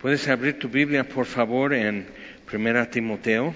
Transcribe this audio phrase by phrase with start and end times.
[0.00, 2.06] Puedes abrir tu Biblia, por favor, en
[2.50, 3.54] 1 Timoteo.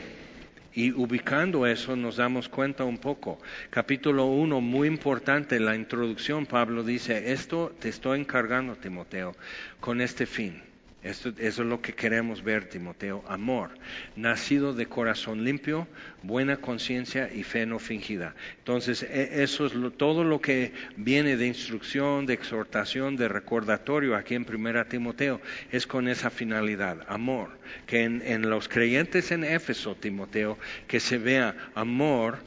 [0.75, 3.39] Y ubicando eso nos damos cuenta un poco.
[3.71, 9.35] Capítulo 1, muy importante, la introducción, Pablo dice, esto te estoy encargando, Timoteo,
[9.81, 10.74] con este fin
[11.05, 13.71] eso es lo que queremos ver, Timoteo, amor,
[14.17, 15.87] nacido de corazón limpio,
[16.23, 18.35] buena conciencia y fe no fingida.
[18.59, 24.35] Entonces, e, eso es todo lo que viene de instrucción, de exhortación, de recordatorio aquí
[24.35, 27.51] en Primera Timoteo, es con esa finalidad, amor.
[27.87, 32.39] Que en, en los creyentes en Éfeso, Timoteo, que se vea amor,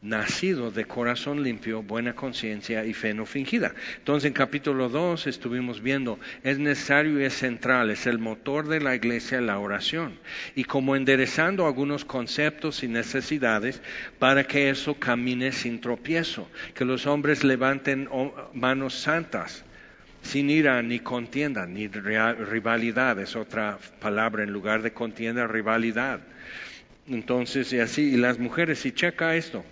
[0.00, 3.74] nacido de corazón limpio, buena conciencia y fe no fingida.
[3.98, 8.80] Entonces en capítulo 2 estuvimos viendo, es necesario y es central, es el motor de
[8.80, 10.18] la iglesia la oración.
[10.54, 13.82] Y como enderezando algunos conceptos y necesidades
[14.18, 18.08] para que eso camine sin tropiezo, que los hombres levanten
[18.54, 19.64] manos santas
[20.22, 26.20] sin ira ni contienda, ni rivalidad, es otra palabra en lugar de contienda, rivalidad.
[27.08, 29.64] Entonces, y así, y las mujeres, y checa esto,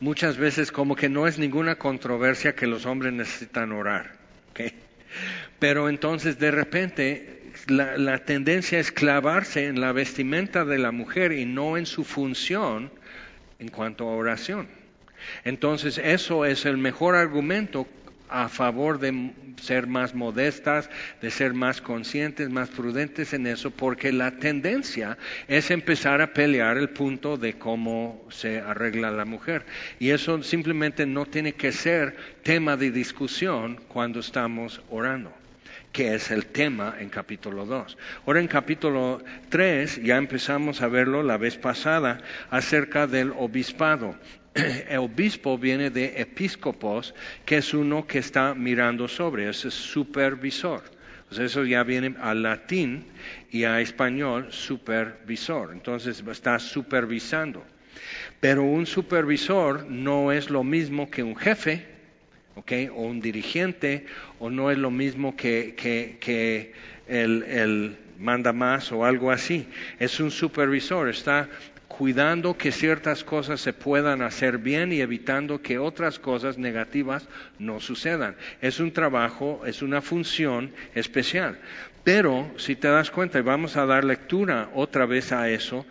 [0.00, 4.18] muchas veces como que no es ninguna controversia que los hombres necesitan orar.
[5.58, 11.32] Pero entonces de repente la, la, tendencia es clavarse en la vestimenta de la mujer
[11.32, 12.90] y no en su función
[13.58, 14.68] en cuanto a oración.
[15.44, 17.86] Entonces eso es el mejor argumento
[18.30, 20.88] a favor de ser más modestas,
[21.20, 26.78] de ser más conscientes, más prudentes en eso, porque la tendencia es empezar a pelear
[26.78, 29.66] el punto de cómo se arregla la mujer.
[29.98, 35.32] Y eso simplemente no tiene que ser tema de discusión cuando estamos orando
[35.92, 37.98] que es el tema en capítulo 2.
[38.24, 44.14] Ahora en capítulo 3 ya empezamos a verlo la vez pasada acerca del obispado
[44.54, 50.82] el obispo viene de episcopos, que es uno que está mirando sobre, es supervisor.
[51.30, 53.04] eso ya viene al latín
[53.50, 55.70] y a español supervisor.
[55.72, 57.64] Entonces está supervisando.
[58.40, 61.86] Pero un supervisor no es lo mismo que un jefe,
[62.56, 64.06] o un dirigente,
[64.38, 66.72] o no es lo mismo que, que,
[67.08, 69.66] el, el manda más o algo así.
[69.98, 71.48] Es un supervisor, está
[71.90, 77.28] cuidando que ciertas cosas se puedan hacer bien y evitando que otras cosas negativas
[77.58, 78.36] no sucedan.
[78.62, 81.58] Es un trabajo, es una función especial.
[82.04, 85.84] Pero si te das cuenta, y vamos a dar lectura otra vez a eso,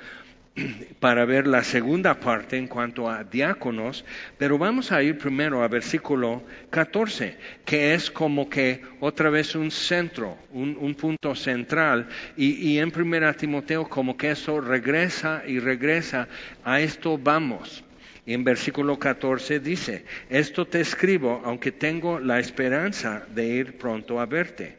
[0.99, 4.05] para ver la segunda parte en cuanto a diáconos,
[4.37, 9.71] pero vamos a ir primero a versículo 14, que es como que otra vez un
[9.71, 16.27] centro, un, punto central, y, en primera Timoteo como que eso regresa y regresa,
[16.63, 17.83] a esto vamos.
[18.25, 24.27] En versículo 14 dice, esto te escribo aunque tengo la esperanza de ir pronto a
[24.27, 24.77] verte,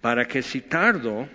[0.00, 1.28] para que si tardo,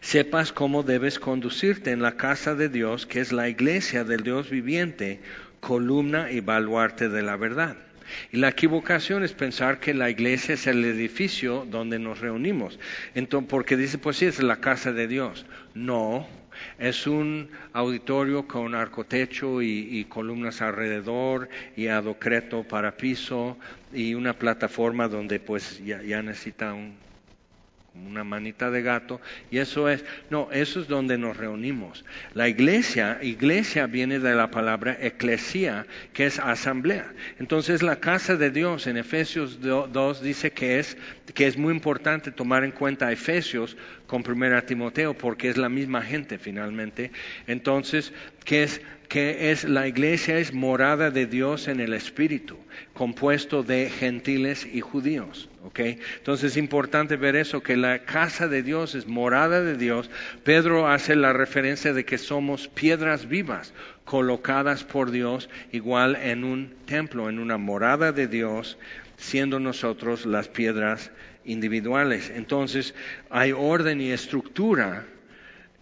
[0.00, 4.50] sepas cómo debes conducirte en la casa de Dios, que es la iglesia del Dios
[4.50, 5.20] viviente,
[5.60, 7.76] columna y baluarte de la verdad.
[8.32, 12.78] Y la equivocación es pensar que la iglesia es el edificio donde nos reunimos.
[13.14, 15.46] Entonces, porque dice, pues sí, es la casa de Dios.
[15.74, 16.26] No,
[16.78, 23.56] es un auditorio con arcotecho y, y columnas alrededor y adocreto para piso
[23.92, 26.94] y una plataforma donde pues ya, ya necesita un,
[27.94, 29.20] una manita de gato,
[29.50, 32.04] y eso es, no, eso es donde nos reunimos.
[32.34, 37.12] La iglesia, iglesia viene de la palabra eclesia, que es asamblea.
[37.38, 40.96] Entonces la casa de Dios en Efesios 2 dice que es,
[41.34, 46.02] que es muy importante tomar en cuenta Efesios con primera Timoteo, porque es la misma
[46.02, 47.10] gente finalmente.
[47.46, 48.12] Entonces,
[48.44, 52.56] que es que es la iglesia es morada de Dios en el Espíritu,
[52.94, 55.48] compuesto de gentiles y judíos.
[55.74, 60.08] Entonces es importante ver eso, que la casa de Dios es morada de Dios.
[60.44, 66.76] Pedro hace la referencia de que somos piedras vivas colocadas por Dios igual en un
[66.86, 68.78] templo, en una morada de Dios,
[69.16, 71.10] siendo nosotros las piedras
[71.44, 72.30] individuales.
[72.32, 72.94] Entonces
[73.28, 75.04] hay orden y estructura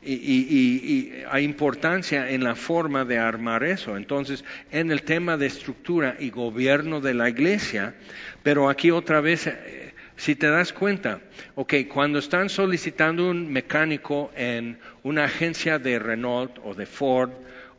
[0.03, 3.97] y, hay importancia en la forma de armar eso.
[3.97, 7.95] Entonces, en el tema de estructura y gobierno de la iglesia,
[8.43, 11.21] pero aquí otra vez, eh, si te das cuenta,
[11.55, 17.31] ok, cuando están solicitando un mecánico en una agencia de Renault o de Ford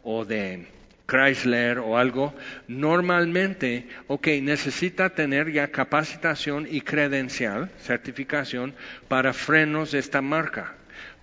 [0.04, 0.68] o de
[1.08, 2.36] Chrysler o algo,
[2.68, 8.76] normalmente, ok, necesita tener ya capacitación y credencial, certificación
[9.08, 10.79] para frenos de esta marca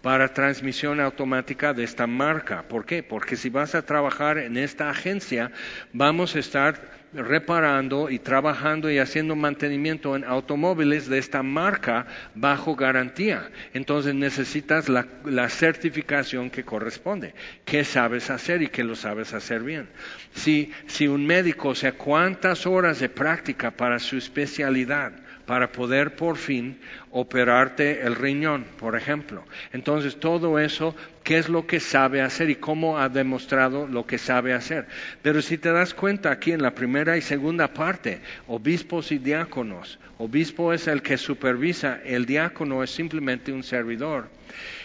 [0.06, 2.62] para transmisión automática de esta marca.
[2.68, 3.02] ¿Por qué?
[3.02, 5.50] Porque si vas a trabajar en esta agencia,
[5.92, 6.80] vamos a estar
[7.12, 12.06] reparando y trabajando y haciendo mantenimiento en automóviles de esta marca
[12.36, 13.50] bajo garantía.
[13.74, 19.88] Entonces necesitas la, certificación que corresponde, qué sabes hacer y que lo sabes hacer bien.
[20.32, 26.16] Si, si un médico, o sea, cuántas horas de práctica para su especialidad, para poder
[26.16, 26.78] por fin
[27.10, 29.44] operarte el riñón, por ejemplo.
[29.72, 34.18] Entonces, todo eso, ¿qué es lo que sabe hacer y cómo ha demostrado lo que
[34.18, 34.86] sabe hacer?
[35.22, 39.98] Pero si te das cuenta aquí en la primera y segunda parte, obispos y diáconos,
[40.18, 44.28] obispo es el que supervisa, el diácono es simplemente un servidor.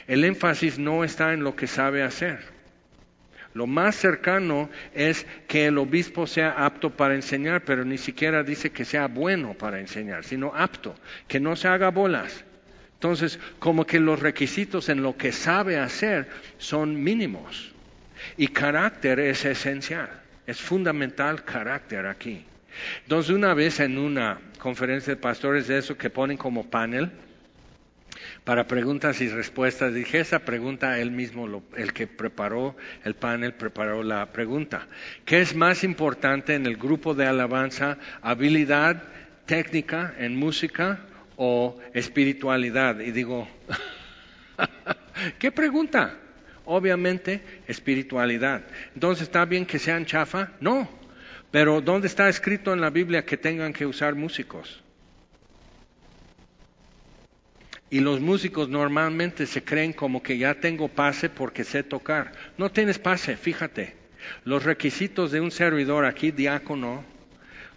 [0.08, 2.61] El énfasis no está en lo que sabe hacer.
[3.54, 8.72] Lo más cercano es que el obispo sea apto para enseñar, pero ni siquiera dice
[8.72, 10.96] que sea bueno para enseñar, sino apto,
[11.28, 12.46] que no se haga bolas.
[12.94, 17.74] Entonces, como que los requisitos en lo que sabe hacer son mínimos.
[18.38, 20.10] Y carácter es esencial,
[20.46, 22.46] es fundamental carácter aquí.
[23.04, 27.12] Entonces, una vez en una conferencia de pastores de eso que ponen como panel,
[28.44, 29.94] para preguntas y respuestas.
[29.94, 34.88] Dije esa pregunta, él mismo, el que preparó el panel, preparó la pregunta.
[35.26, 37.98] ¿Qué es más importante en el grupo de alabanza?
[38.22, 39.04] ¿Habilidad
[39.46, 41.06] técnica en música
[41.36, 43.00] o espiritualidad?
[43.00, 43.48] Y digo,
[45.40, 46.18] ¿qué pregunta?
[46.66, 48.64] Obviamente, espiritualidad.
[48.94, 50.52] Entonces, ¿está bien que sean chafa?
[50.60, 50.90] No.
[51.52, 54.82] Pero ¿dónde está escrito en la Biblia que tengan que usar músicos?
[57.92, 62.32] Y los músicos normalmente se creen como que ya tengo pase porque sé tocar.
[62.58, 63.96] No tienes pase, fíjate.
[64.46, 67.04] Los requisitos de un servidor aquí, diácono,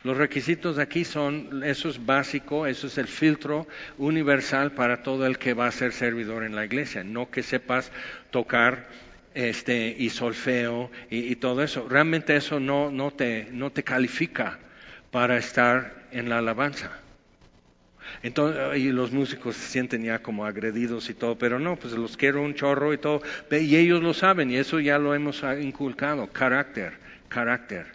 [0.05, 3.67] los requisitos aquí son, eso es básico, eso es el filtro
[3.99, 7.03] universal para todo el que va a ser servidor en la iglesia.
[7.03, 7.91] No que sepas
[8.31, 8.87] tocar
[9.35, 11.89] este, y solfeo y, y todo eso.
[11.89, 14.61] Realmente eso no, no, te, no te califica
[15.11, 17.04] para estar en la alabanza.
[18.23, 22.17] Entonces, y los músicos se sienten ya como agredidos y todo, pero no, pues los
[22.17, 23.23] quiero un chorro y todo.
[23.51, 26.27] Y ellos lo saben y eso ya lo hemos inculcado.
[26.29, 26.95] Carácter,
[27.29, 27.87] carácter.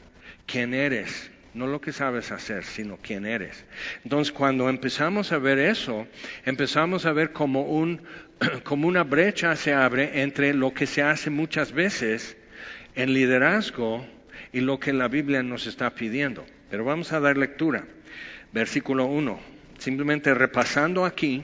[0.45, 1.31] ¿Quién eres?
[1.53, 3.65] No lo que sabes hacer, sino quién eres.
[4.03, 6.07] Entonces, cuando empezamos a ver eso,
[6.45, 8.01] empezamos a ver como, un,
[8.63, 12.37] como una brecha se abre entre lo que se hace muchas veces
[12.95, 14.05] en liderazgo
[14.51, 16.45] y lo que la Biblia nos está pidiendo.
[16.69, 17.85] Pero vamos a dar lectura.
[18.51, 21.43] Versículo 1 simplemente repasando aquí,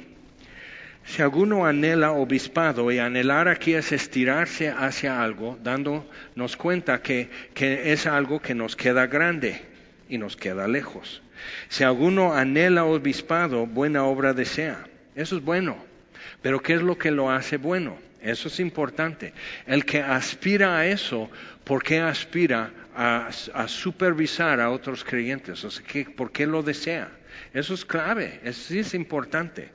[1.06, 7.94] si alguno anhela obispado, y anhelar aquí es estirarse hacia algo, dándonos cuenta que, que
[7.94, 9.62] es algo que nos queda grande
[10.10, 11.22] y nos queda lejos.
[11.70, 14.88] Si alguno anhela obispado, buena obra desea.
[15.16, 15.78] Eso es bueno.
[16.42, 17.98] Pero ¿qué es lo que lo hace bueno?
[18.22, 19.34] Eso es importante.
[19.68, 21.30] El que aspira a eso,
[21.64, 25.64] ¿por qué aspira a, a supervisar a otros creyentes?
[25.64, 25.86] O sea,
[26.16, 27.10] ¿por qué lo desea?
[27.56, 29.70] Eso es clave, eso sí es importante.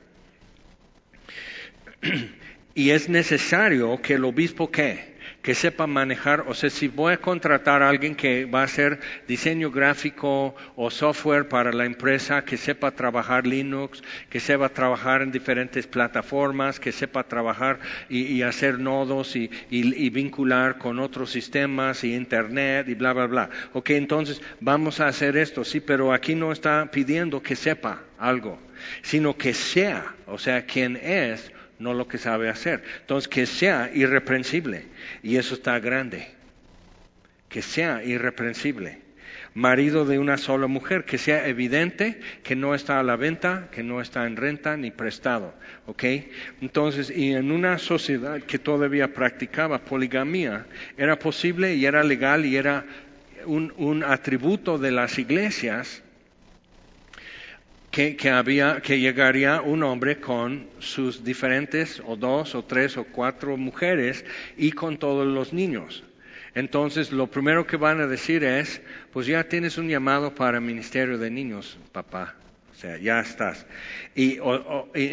[2.75, 5.10] y es necesario que el obispo ¿qué?
[5.41, 8.99] Que sepa manejar, o sea, si voy a contratar a alguien que va a hacer
[9.27, 15.31] diseño gráfico o software para la empresa, que sepa trabajar Linux, que sepa trabajar en
[15.31, 17.79] diferentes plataformas, que sepa trabajar
[18.09, 23.49] y, hacer nodos y, y, vincular con otros sistemas y Internet y bla, bla, bla.
[23.73, 28.59] Ok, entonces vamos a hacer esto, sí, pero aquí no está pidiendo que sepa algo,
[29.01, 32.83] sino que sea, o sea, quien es no lo que sabe hacer.
[33.01, 34.85] Entonces, que sea irreprensible.
[35.23, 36.27] Y eso está grande.
[37.49, 38.99] Que sea irreprensible.
[39.53, 43.83] Marido de una sola mujer, que sea evidente que no está a la venta, que
[43.83, 45.53] no está en renta ni prestado.
[45.87, 46.03] ¿Ok?
[46.61, 52.55] Entonces, y en una sociedad que todavía practicaba poligamía, era posible y era legal y
[52.55, 52.85] era
[53.45, 56.03] un, un atributo de las iglesias
[57.91, 63.57] que, había, que llegaría un hombre con sus diferentes o dos o tres o cuatro
[63.57, 64.23] mujeres
[64.57, 66.03] y con todos los niños.
[66.55, 68.81] Entonces, lo primero que van a decir es,
[69.11, 72.40] pues ya tienes un llamado para el ministerio de niños, papá.
[72.81, 73.67] O sea, ya estás.
[74.15, 74.39] Y,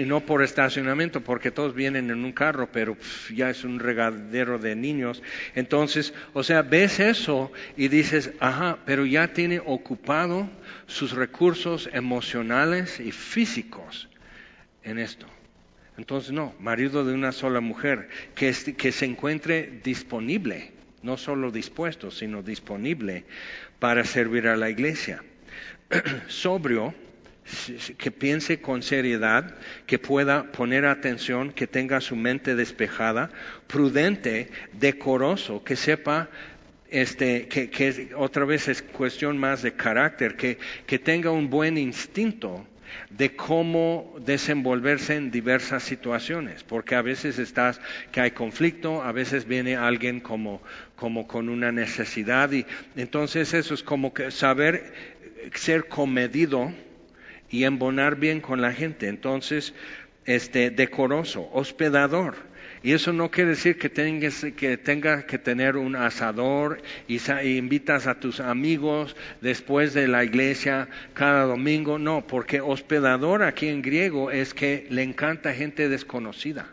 [0.06, 2.96] no por estacionamiento, porque todos vienen en un carro, pero
[3.34, 5.22] ya es un regadero de niños.
[5.54, 10.48] Entonces, o sea, ves eso y dices, ajá, pero ya tiene ocupado
[10.86, 14.08] sus recursos emocionales y físicos
[14.82, 15.26] en esto.
[15.98, 20.72] Entonces, no, marido de una sola mujer, que, que se encuentre disponible,
[21.02, 23.26] no solo dispuesto, sino disponible
[23.78, 25.22] para servir a la iglesia.
[26.28, 26.94] Sobrio,
[27.96, 29.54] que piense con seriedad,
[29.86, 33.30] que pueda poner atención, que tenga su mente despejada,
[33.66, 36.28] prudente, decoroso, que sepa
[36.90, 41.76] este, que, que otra vez es cuestión más de carácter, que, que tenga un buen
[41.78, 42.66] instinto
[43.10, 47.80] de cómo desenvolverse en diversas situaciones, porque a veces estás
[48.12, 50.62] que hay conflicto, a veces viene alguien como,
[50.96, 52.64] como con una necesidad y
[52.96, 54.92] entonces eso es como que saber
[55.54, 56.72] ser comedido
[57.50, 59.08] y embonar bien con la gente.
[59.08, 59.74] Entonces,
[60.24, 62.34] este decoroso, hospedador.
[62.82, 67.18] Y eso no quiere decir que tengas que, tenga que tener un asador y,
[67.56, 71.98] invitas a tus amigos después de la iglesia cada domingo.
[71.98, 76.68] No, porque hospedador aquí en griego es que le encanta gente desconocida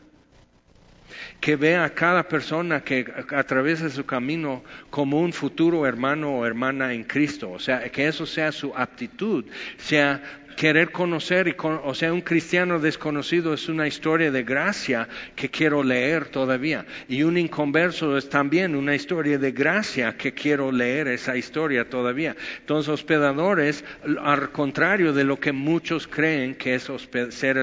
[1.40, 6.94] que ve a cada persona que atraviesa su camino como un futuro hermano o hermana
[6.94, 7.52] en Cristo.
[7.52, 9.46] O sea, que eso sea su aptitud,
[9.78, 10.22] sea
[10.56, 15.84] querer conocer, y o sea, un cristiano desconocido es una historia de gracia que quiero
[15.84, 16.86] leer todavía.
[17.08, 22.36] Y un inconverso es también una historia de gracia que quiero leer esa historia todavía.
[22.60, 23.84] Entonces, hospedadores,
[24.22, 26.90] al contrario de lo que muchos creen que es
[27.30, 27.58] ser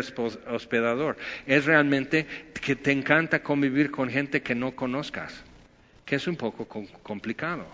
[0.47, 2.27] hospedador, es realmente
[2.61, 5.43] que te encanta convivir con gente que no conozcas,
[6.05, 6.67] que es un poco
[7.03, 7.67] complicado.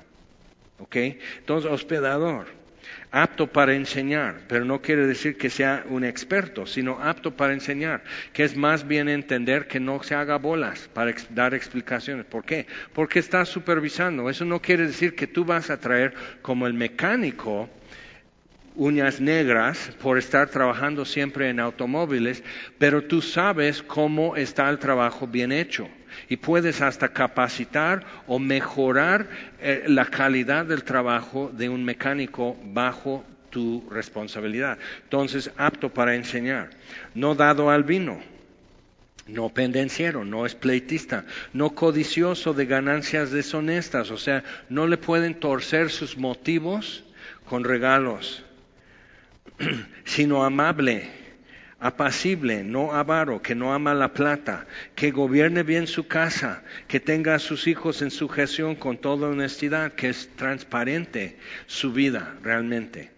[0.80, 0.96] ¿Ok?
[1.38, 2.57] Entonces, hospedador
[3.10, 8.02] apto para enseñar, pero no quiere decir que sea un experto, sino apto para enseñar,
[8.32, 12.26] que es más bien entender que no se haga bolas para dar explicaciones.
[12.26, 12.66] ¿Por qué?
[12.92, 14.28] Porque está supervisando.
[14.28, 17.68] Eso no quiere decir que tú vas a traer como el mecánico
[18.74, 22.44] uñas negras por estar trabajando siempre en automóviles,
[22.78, 25.88] pero tú sabes cómo está el trabajo bien hecho
[26.28, 29.28] y puedes hasta capacitar o mejorar
[29.60, 34.78] eh, la calidad del trabajo de un mecánico bajo tu responsabilidad.
[35.04, 36.70] Entonces, apto para enseñar,
[37.14, 38.20] no dado al vino,
[39.26, 45.34] no pendenciero, no es pleitista, no codicioso de ganancias deshonestas, o sea, no le pueden
[45.34, 47.04] torcer sus motivos
[47.44, 48.42] con regalos,
[50.04, 51.10] sino amable,
[51.80, 57.34] apacible, no avaro, que no ama la plata, que gobierne bien su casa, que tenga
[57.34, 63.10] a sus hijos en sujeción con toda honestidad, que es transparente su vida realmente.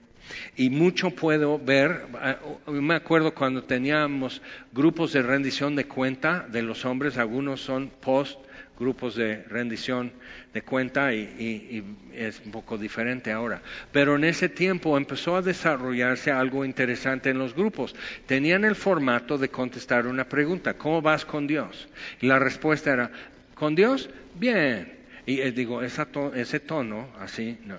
[0.56, 2.36] Y mucho puedo ver, ah,
[2.66, 8.38] me acuerdo cuando teníamos grupos de rendición de cuenta de los hombres, algunos son post
[8.80, 10.10] grupos de rendición
[10.52, 11.84] de cuenta y,
[12.14, 13.62] es un poco diferente ahora.
[13.92, 17.94] Pero en ese tiempo empezó a desarrollarse algo interesante en los grupos.
[18.26, 21.88] Tenían el formato de contestar una pregunta, ¿cómo vas con Dios?
[22.20, 23.10] Y la respuesta era,
[23.54, 24.10] ¿con Dios?
[24.34, 24.98] Bien.
[25.26, 27.78] Y eh, digo, ese tono, así, no.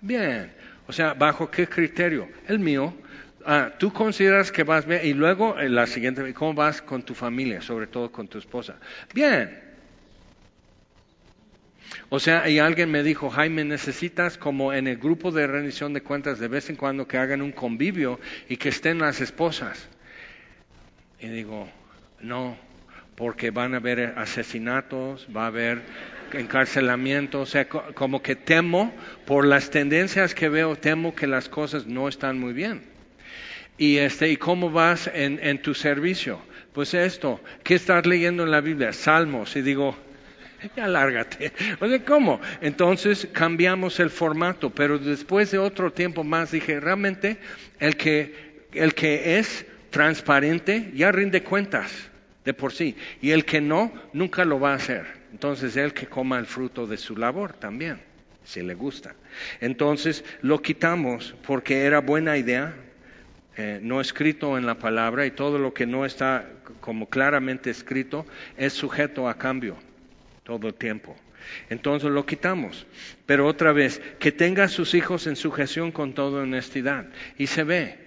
[0.00, 0.52] Bien.
[0.86, 2.28] O sea, ¿bajo qué criterio?
[2.46, 2.94] El mío.
[3.46, 7.14] Ah, tú consideras que vas bien y luego eh, la siguiente, ¿cómo vas con tu
[7.14, 8.76] familia, sobre todo con tu esposa?
[9.14, 9.67] Bien.
[12.10, 16.02] O sea, y alguien me dijo, Jaime, necesitas como en el grupo de rendición de
[16.02, 19.88] cuentas de vez en cuando que hagan un convivio y que estén las esposas.
[21.20, 21.68] Y digo,
[22.20, 22.56] no,
[23.14, 25.82] porque van a haber asesinatos, va a haber
[26.32, 28.92] encarcelamiento, o sea, como que temo,
[29.26, 32.82] por las tendencias que veo, temo que las cosas no están muy bien.
[33.76, 36.40] Y este, ¿y cómo vas en, tu servicio?
[36.72, 38.92] Pues esto, ¿qué estás leyendo en la Biblia?
[38.92, 39.96] Salmos, y digo,
[40.76, 41.52] ya lárgate.
[41.80, 42.40] O sea, ¿cómo?
[42.60, 47.38] Entonces cambiamos el formato, pero después de otro tiempo más dije, realmente
[47.78, 52.10] el que, el que es transparente ya rinde cuentas
[52.44, 55.06] de por sí, y el que no, nunca lo va a hacer.
[55.32, 58.00] Entonces, el que coma el fruto de su labor también,
[58.44, 59.14] si le gusta.
[59.60, 62.74] Entonces, lo quitamos porque era buena idea,
[63.58, 66.48] eh, no escrito en la palabra, y todo lo que no está
[66.80, 68.24] como claramente escrito
[68.56, 69.76] es sujeto a cambio
[70.48, 71.14] todo el tiempo.
[71.68, 72.86] Entonces lo quitamos.
[73.26, 77.06] Pero otra vez, que tenga a sus hijos en sujeción con toda honestidad.
[77.36, 77.98] Y se ve.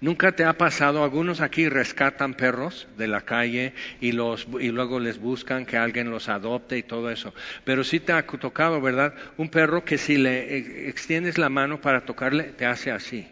[0.00, 1.02] ¿Nunca te ha pasado?
[1.02, 6.10] Algunos aquí rescatan perros de la calle y, los, y luego les buscan que alguien
[6.10, 7.34] los adopte y todo eso.
[7.64, 9.14] Pero sí te ha tocado, ¿verdad?
[9.36, 13.26] Un perro que si le extiendes la mano para tocarle, te hace así.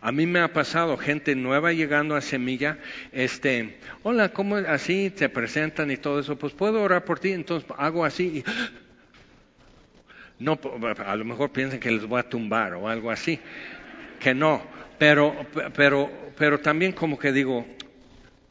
[0.00, 2.78] A mí me ha pasado gente nueva llegando a Semilla,
[3.12, 6.36] este, hola, ¿cómo así te presentan y todo eso?
[6.36, 8.44] Pues puedo orar por ti, entonces hago así y
[10.38, 10.58] no,
[11.06, 13.38] a lo mejor piensan que les voy a tumbar o algo así,
[14.20, 14.62] que no,
[14.98, 15.34] pero,
[15.74, 17.66] pero, pero también como que digo,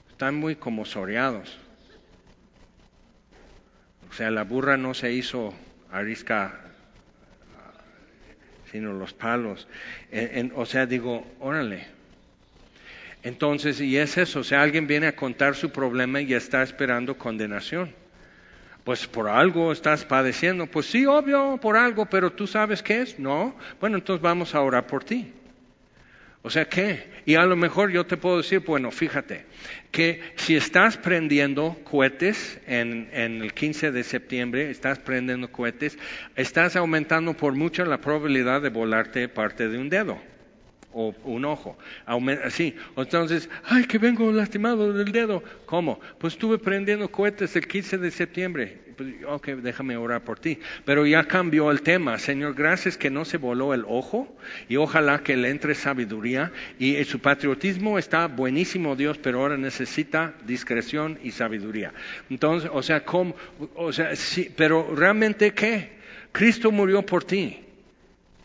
[0.09, 1.59] están muy como soreados.
[4.09, 5.53] O sea, la burra no se hizo
[5.91, 6.62] arisca
[8.73, 9.67] sino los palos.
[10.55, 11.85] o sea, digo, órale.
[13.21, 17.15] Entonces, y es eso, o sea, alguien viene a contar su problema y está esperando
[17.15, 17.93] condenación.
[18.83, 20.65] Pues por algo estás padeciendo.
[20.65, 23.19] Pues sí, obvio, por algo, pero tú sabes qué es.
[23.19, 23.55] No.
[23.79, 25.31] Bueno, entonces vamos a orar por ti.
[26.45, 27.05] O sea, ¿qué?
[27.25, 29.45] Y a lo mejor yo te puedo decir, bueno, fíjate,
[29.91, 35.97] que si estás prendiendo cohetes en, en, el 15 de septiembre, estás prendiendo cohetes,
[36.35, 40.19] estás aumentando por mucho la probabilidad de volarte parte de un dedo
[40.93, 41.77] o un ojo.
[42.05, 42.75] Así.
[42.95, 45.43] Entonces, ay, que vengo lastimado del dedo.
[45.65, 45.99] ¿Cómo?
[46.17, 48.82] Pues estuve prendiendo cohetes el 15 de septiembre.
[48.95, 50.59] Pues, ok, déjame orar por ti.
[50.85, 52.17] Pero ya cambió el tema.
[52.19, 54.35] Señor, gracias que no se voló el ojo
[54.69, 56.51] y ojalá que le entre sabiduría.
[56.79, 61.93] Y su patriotismo está buenísimo, Dios, pero ahora necesita discreción y sabiduría.
[62.29, 63.35] Entonces, o sea, ¿cómo?
[63.75, 65.91] O sea, sí, pero realmente, ¿qué?
[66.31, 67.59] Cristo murió por ti.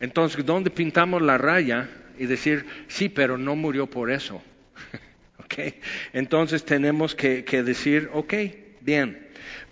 [0.00, 1.88] Entonces, ¿dónde pintamos la raya?
[2.18, 4.42] y decir, sí, pero no murió por eso.
[5.44, 5.80] okay.
[6.12, 8.34] Entonces tenemos que, que decir, ok,
[8.80, 9.27] bien,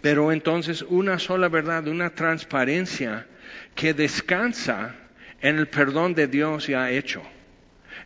[0.07, 3.27] pero entonces una sola verdad, una transparencia
[3.75, 4.95] que descansa
[5.41, 7.23] en el perdón de Dios ya hecho.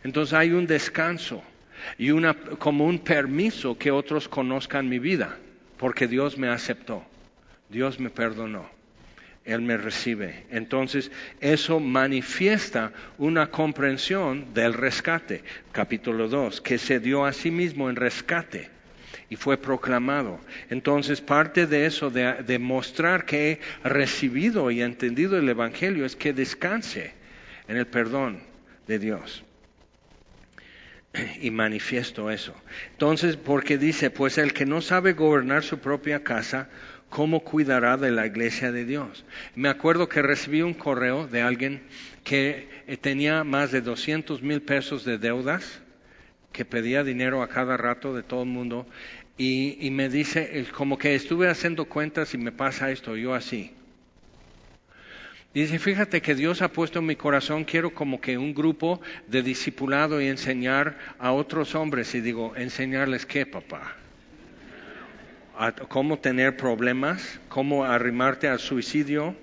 [0.03, 1.43] Entonces hay un descanso
[1.99, 5.37] y una, como un permiso que otros conozcan mi vida,
[5.77, 7.05] porque Dios me aceptó,
[7.69, 8.67] Dios me perdonó.
[9.45, 10.47] Él me recibe.
[10.49, 15.43] Entonces, eso manifiesta una comprensión del rescate.
[15.71, 18.80] Capítulo 2, que se dio a sí mismo en rescate
[19.31, 20.41] y fue proclamado.
[20.69, 26.33] Entonces, parte de eso, de, mostrar que he recibido y entendido el Evangelio, es que
[26.33, 27.13] descanse
[27.69, 28.41] en el perdón
[28.87, 29.45] de Dios.
[31.41, 32.53] Y manifiesto eso.
[32.91, 36.67] Entonces, porque dice, pues el que no sabe gobernar su propia casa,
[37.09, 39.23] ¿cómo cuidará de la iglesia de Dios?
[39.55, 41.83] Me acuerdo que recibí un correo de alguien
[42.25, 45.81] que eh, tenía más de 200 mil pesos de deudas,
[46.51, 48.85] que pedía dinero a cada rato de todo el mundo,
[49.37, 53.71] y, me dice, como que estuve haciendo cuentas y me pasa esto, yo así.
[55.53, 59.41] Dice, fíjate que Dios ha puesto en mi corazón, quiero como que un grupo de
[59.41, 62.15] discipulado y enseñar a otros hombres.
[62.15, 63.97] Y digo, ¿enseñarles qué, papá?
[65.89, 69.35] cómo tener problemas, cómo arrimarte al suicidio,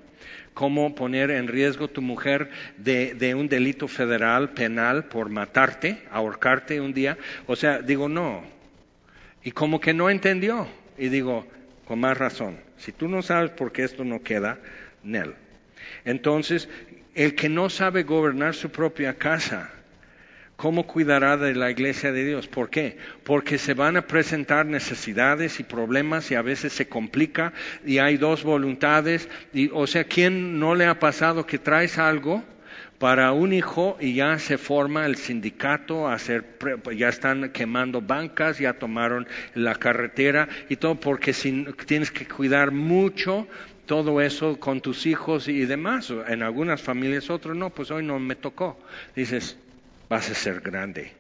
[0.53, 6.93] cómo poner en riesgo tu mujer de, un delito federal penal por matarte, ahorcarte un
[6.93, 7.17] día.
[7.47, 8.58] O sea, digo, no.
[9.43, 10.67] Y como que no entendió.
[10.97, 11.47] Y digo,
[11.87, 14.59] con más razón, si tú no sabes por qué esto no queda,
[15.03, 15.35] Nel.
[16.05, 16.69] Entonces,
[17.15, 19.71] el que no sabe gobernar su propia casa,
[20.59, 22.49] ¿Cómo cuidará de la iglesia de Dios?
[22.49, 22.99] ¿Por qué?
[23.23, 27.53] Porque se van a presentar necesidades y problemas y a veces se complica
[27.87, 29.29] y hay dos voluntades.
[29.55, 32.43] Y, o sea, ¿quién no le ha pasado que traes algo?
[32.99, 36.59] Para un hijo y ya se forma el sindicato, hacer,
[36.97, 41.33] ya están quemando bancas, ya tomaron la carretera y todo porque
[41.87, 43.47] tienes que cuidar mucho
[43.87, 46.13] todo eso con tus hijos y demás.
[46.29, 48.79] En algunas familias, otros no, pues hoy no me tocó.
[49.15, 49.57] Dices,
[50.09, 51.18] vas a ser grande.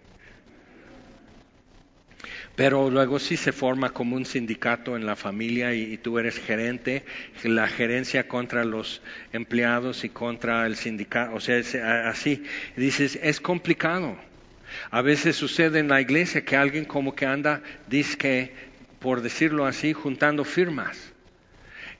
[2.59, 7.05] Pero luego sí se forma como un sindicato en la familia y, tú eres gerente,
[7.45, 9.01] la gerencia contra los
[9.33, 11.61] empleados y contra el sindicato, o sea,
[12.09, 12.43] así.
[12.75, 14.19] dices, es complicado.
[14.91, 18.53] A veces sucede en la iglesia que alguien como que anda, dice que,
[18.99, 21.13] por decirlo así, juntando firmas.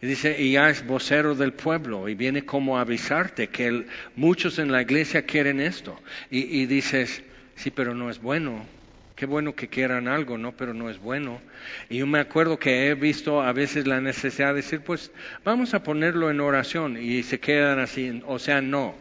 [0.03, 4.59] Y dice, y ya es vocero del pueblo y viene como a avisarte que muchos
[4.59, 5.97] en la iglesia quieren esto.
[6.33, 7.23] Y, dices,
[7.55, 8.78] sí, pero no es bueno.
[9.19, 10.53] Qué bueno que quieran algo, ¿no?
[10.53, 11.41] Pero no es bueno.
[11.89, 15.11] Y yo me acuerdo que he visto a veces la necesidad de decir, pues
[15.45, 18.95] vamos a ponerlo en oración y se quedan así, o sea, no.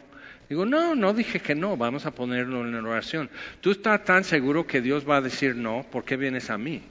[0.49, 3.30] Digo, no, no dije que no, vamos a ponerlo en oración.
[3.62, 6.82] Tú estás tan seguro que Dios va a decir no, ¿por qué vienes a mí?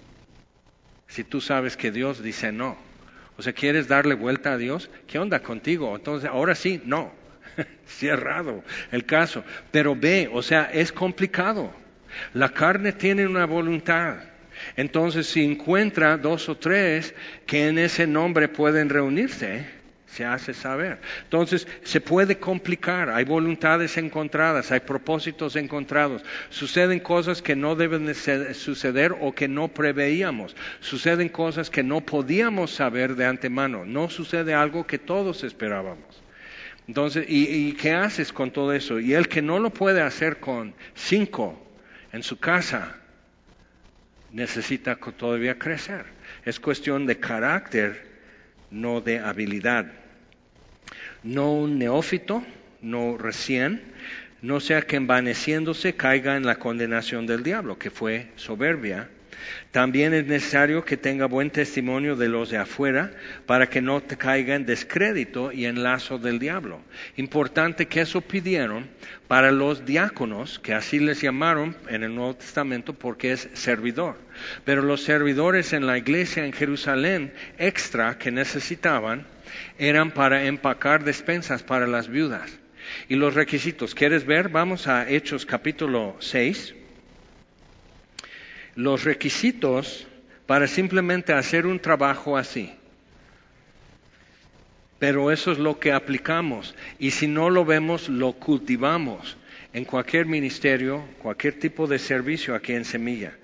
[1.08, 2.78] Si tú sabes que Dios dice no.
[3.36, 4.88] O sea, ¿quieres darle vuelta a Dios?
[5.08, 5.96] ¿Qué onda contigo?
[5.96, 7.12] Entonces, ahora sí, no.
[7.86, 8.62] Cerrado
[8.92, 9.42] el caso.
[9.72, 11.72] Pero ve, o sea, es complicado.
[12.34, 14.16] La carne tiene una voluntad.
[14.76, 17.14] Entonces, si encuentra dos o tres
[17.46, 19.66] que en ese nombre pueden reunirse,
[20.06, 20.98] se hace saber.
[21.24, 28.14] Entonces, se puede complicar, hay voluntades encontradas, hay propósitos encontrados, suceden cosas que no deben
[28.14, 34.54] suceder o que no preveíamos, suceden cosas que no podíamos saber de antemano, no sucede
[34.54, 36.22] algo que todos esperábamos.
[36.88, 39.00] Entonces, ¿y, y qué haces con todo eso?
[39.00, 41.65] Y el que no lo puede hacer con cinco
[42.12, 42.96] en su casa,
[44.32, 46.04] necesita todavía crecer.
[46.44, 48.06] Es cuestión de carácter,
[48.70, 49.86] no de habilidad
[51.26, 52.44] no un neófito,
[52.80, 53.82] no recién,
[54.42, 59.10] no sea que envaneciéndose caiga en la condenación del diablo, que fue soberbia,
[59.70, 63.10] También es necesario que tenga buen testimonio de los de afuera
[63.46, 66.80] para que no te caiga en descrédito y en lazo del diablo.
[67.16, 68.88] Importante que eso pidieron
[69.28, 74.16] para los diáconos, que así les llamaron en el Nuevo Testamento porque es servidor.
[74.64, 79.26] Pero los servidores en la iglesia en Jerusalén extra que necesitaban
[79.78, 82.58] eran para empacar despensas para las viudas.
[83.08, 84.48] Y los requisitos, ¿quieres ver?
[84.48, 86.85] Vamos a Hechos capítulo 6
[88.76, 90.06] los requisitos
[90.46, 92.72] para simplemente hacer un trabajo así.
[94.98, 96.74] Pero eso es lo que aplicamos.
[96.98, 99.36] Y si no lo vemos, lo cultivamos
[99.72, 103.36] en cualquier ministerio, cualquier tipo de servicio aquí en Semilla.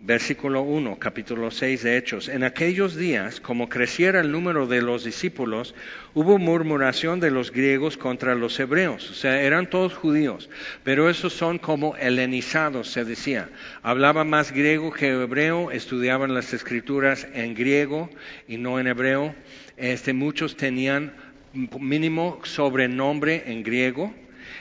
[0.00, 2.28] Versículo 1, capítulo 6 de Hechos.
[2.28, 5.74] En aquellos días, como creciera el número de los discípulos,
[6.14, 9.10] hubo murmuración de los griegos contra los hebreos.
[9.10, 10.48] O sea, eran todos judíos,
[10.84, 13.50] pero esos son como helenizados, se decía.
[13.82, 18.08] Hablaban más griego que hebreo, estudiaban las escrituras en griego
[18.46, 19.34] y no en hebreo.
[19.76, 21.12] Este, muchos tenían
[21.52, 24.14] mínimo sobrenombre en griego.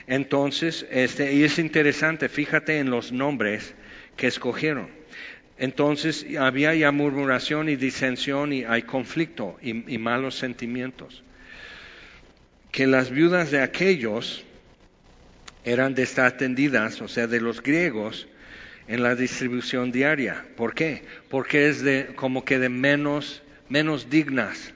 [0.08, 3.76] Entonces, este, y es interesante, fíjate en los nombres
[4.16, 4.97] que escogieron.
[5.60, 11.24] Entonces había ya murmuración y disensión y hay conflicto y, malos sentimientos.
[12.72, 14.44] Que las viudas de aquellos
[15.66, 18.28] eran desatendidas, o sea, de los griegos,
[18.88, 20.46] en la distribución diaria.
[20.56, 21.04] ¿Por qué?
[21.30, 24.74] Porque es de como que de menos, menos dignas,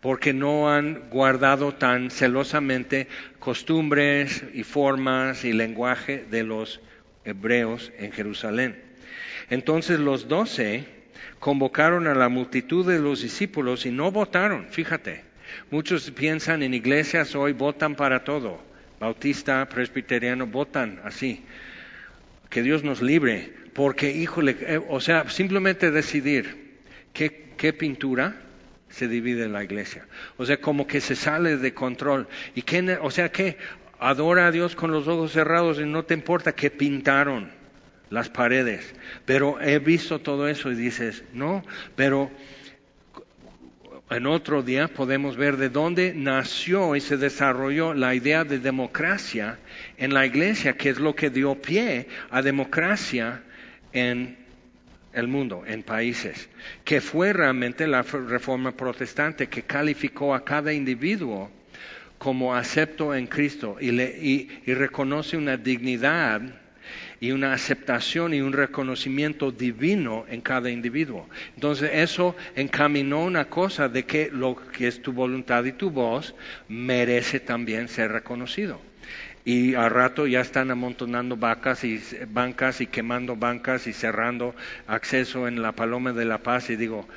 [0.00, 3.06] porque no han guardado tan celosamente
[3.38, 6.80] costumbres y formas y lenguaje de los
[7.24, 8.87] hebreos en Jerusalén.
[9.50, 10.86] Entonces los doce
[11.38, 15.24] convocaron a la multitud de los discípulos y no votaron, fíjate.
[15.70, 18.60] Muchos piensan en iglesias hoy votan para todo.
[19.00, 21.44] Bautista, presbiteriano, votan así.
[22.50, 26.78] Que Dios nos libre, porque, híjole, eh, o sea, simplemente decidir
[27.12, 28.36] qué, qué pintura
[28.88, 30.06] se divide la iglesia.
[30.36, 32.26] O sea, como que se sale de control.
[32.54, 33.56] Y que, o sea, que
[33.98, 37.57] adora a Dios con los ojos cerrados y no te importa qué pintaron
[38.10, 38.94] las paredes.
[39.24, 41.64] Pero he visto todo eso y dices, no,
[41.96, 42.30] pero
[44.10, 49.58] en otro día podemos ver de dónde nació y se desarrolló la idea de democracia
[49.98, 53.42] en la iglesia, que es lo que dio pie a democracia
[53.92, 54.38] en
[55.12, 56.48] el mundo, en países,
[56.84, 61.50] que fue realmente la reforma protestante que calificó a cada individuo
[62.16, 66.40] como acepto en Cristo y, le, y reconoce una dignidad
[67.20, 71.28] y una aceptación y un reconocimiento divino en cada individuo.
[71.54, 76.34] Entonces eso encaminó una cosa de que lo que es tu voluntad y tu voz
[76.68, 78.80] merece también ser reconocido.
[79.44, 84.54] Y al rato ya están amontonando vacas y bancas y quemando bancas y cerrando
[84.86, 87.08] acceso en la Paloma de la Paz y digo,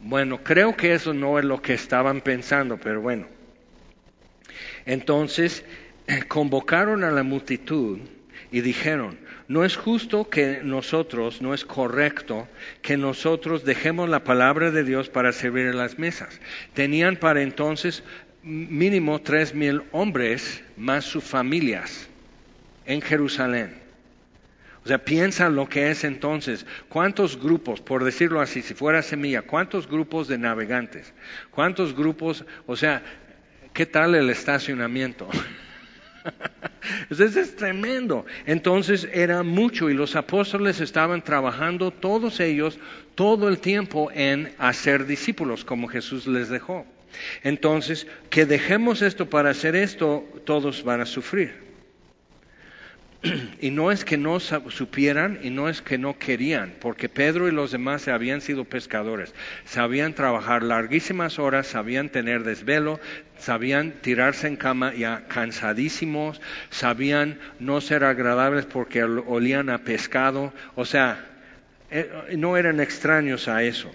[0.00, 3.26] bueno, creo que eso no es lo que estaban pensando, pero bueno.
[4.84, 5.64] Entonces
[6.28, 7.98] convocaron a la multitud
[8.50, 12.48] y dijeron, no es justo que nosotros, no es correcto
[12.82, 16.40] que nosotros dejemos la palabra de Dios para servir en las mesas.
[16.74, 18.02] Tenían para entonces
[18.42, 22.08] mínimo tres mil hombres más sus familias
[22.86, 23.86] en Jerusalén.
[24.84, 26.64] O sea, piensa lo que es entonces.
[26.88, 31.12] ¿Cuántos grupos, por decirlo así, si fuera semilla, cuántos grupos de navegantes?
[31.50, 33.02] ¿Cuántos grupos, o sea,
[33.72, 35.28] qué tal el estacionamiento?
[37.10, 38.26] Eso es tremendo.
[38.46, 42.78] Entonces era mucho y los apóstoles estaban trabajando todos ellos
[43.14, 46.86] todo el tiempo en hacer discípulos como Jesús les dejó.
[47.42, 51.65] Entonces, que dejemos esto para hacer esto, todos van a sufrir.
[53.60, 57.52] Y no es que no supieran y no es que no querían, porque Pedro y
[57.52, 63.00] los demás habían sido pescadores, sabían trabajar larguísimas horas, sabían tener desvelo,
[63.38, 70.84] sabían tirarse en cama ya cansadísimos, sabían no ser agradables porque olían a pescado, o
[70.84, 71.24] sea,
[71.90, 73.90] eh, no eran extraños a eso.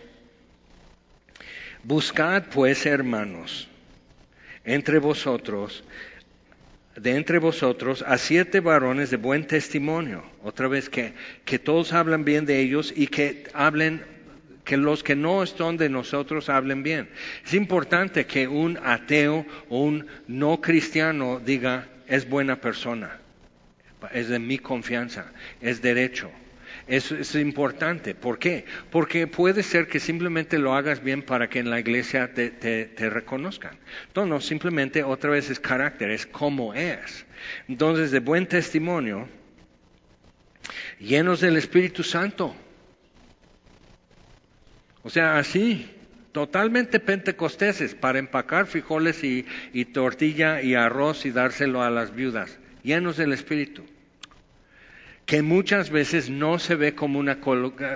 [1.84, 3.68] Buscad pues, hermanos,
[4.64, 5.84] entre vosotros
[6.96, 10.24] de entre vosotros a siete varones de buen testimonio.
[10.44, 11.14] Otra vez que,
[11.46, 14.04] que todos hablan bien de ellos y que hablen,
[14.64, 17.10] que los que no están de nosotros hablen bien.
[17.46, 23.20] Es importante que un ateo o un no cristiano diga, es buena persona,
[24.12, 26.30] es de mi confianza, es derecho.
[26.92, 28.14] Eso es importante.
[28.16, 28.66] ¿Por qué?
[28.90, 33.78] Porque puede ser que simplemente lo hagas bien para que en la iglesia te, reconozcan.
[34.14, 37.26] No, no, simplemente otra vez es carácter, es como es.
[37.70, 39.30] Entonces, de buen testimonio,
[41.00, 42.54] llenos del Espíritu Santo.
[45.04, 45.90] O sea, así,
[46.34, 53.16] totalmente pentecosteses, para empacar frijoles y tortilla y arroz y dárselo a las viudas, llenos
[53.16, 53.86] del Espíritu
[55.26, 57.38] que muchas veces no se ve como una,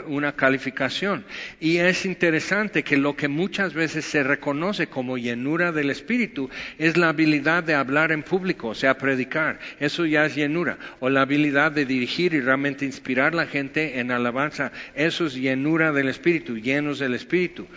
[0.08, 1.26] una, calificación.
[1.60, 6.98] Y es interesante que lo que muchas veces se reconoce como llenura del Espíritu es
[6.98, 9.60] la habilidad de hablar en público, o sea, predicar.
[9.80, 10.78] Eso ya es llenura.
[11.00, 14.72] O la habilidad de dirigir y realmente inspirar a la gente en alabanza.
[14.94, 17.68] Eso es llenura del Espíritu, llenos del Espíritu.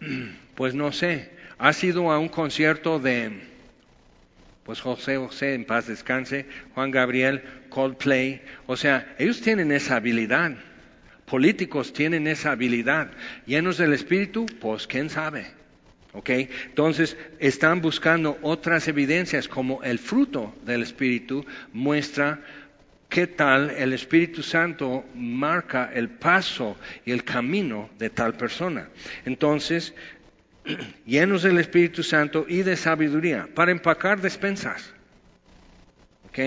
[0.60, 3.30] Pues no sé, ha sido a un concierto de
[4.64, 10.52] pues José José en paz descanse, Juan Gabriel, Coldplay, o sea, ellos tienen esa habilidad,
[11.26, 13.10] políticos tienen esa habilidad,
[13.46, 15.46] llenos del Espíritu, pues quién sabe.
[16.12, 16.28] ¿Ok?
[16.30, 22.40] Entonces están buscando otras evidencias como el fruto del Espíritu muestra
[23.10, 28.88] qué tal el Espíritu Santo marca el paso y el camino de tal persona.
[29.24, 29.94] Entonces,
[31.06, 34.92] llenos del Espíritu Santo y de sabiduría, para empacar despensas.
[36.28, 36.38] ¿Ok?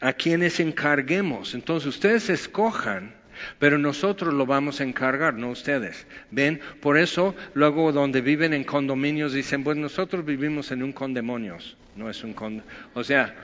[0.00, 1.54] A quienes encarguemos.
[1.54, 3.14] Entonces ustedes escojan,
[3.58, 6.06] pero nosotros lo vamos a encargar, no ustedes.
[6.30, 6.60] ¿Ven?
[6.80, 11.76] Por eso luego donde viven en condominios dicen, pues nosotros vivimos en un condemonios.
[11.96, 12.72] No es un condominio.
[12.94, 13.34] O sea,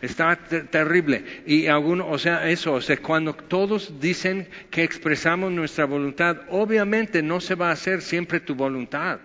[0.00, 1.42] Está terrible.
[1.46, 7.22] Y alguno, o sea, eso, o sea, cuando todos dicen que expresamos nuestra voluntad, obviamente
[7.22, 9.18] no se va a hacer siempre tu voluntad,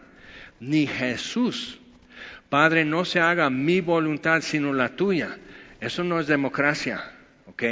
[0.59, 1.79] ni Jesús.
[2.49, 5.37] Padre, no se haga mi voluntad sino la tuya.
[5.79, 7.03] Eso no es democracia,
[7.45, 7.63] ¿ok?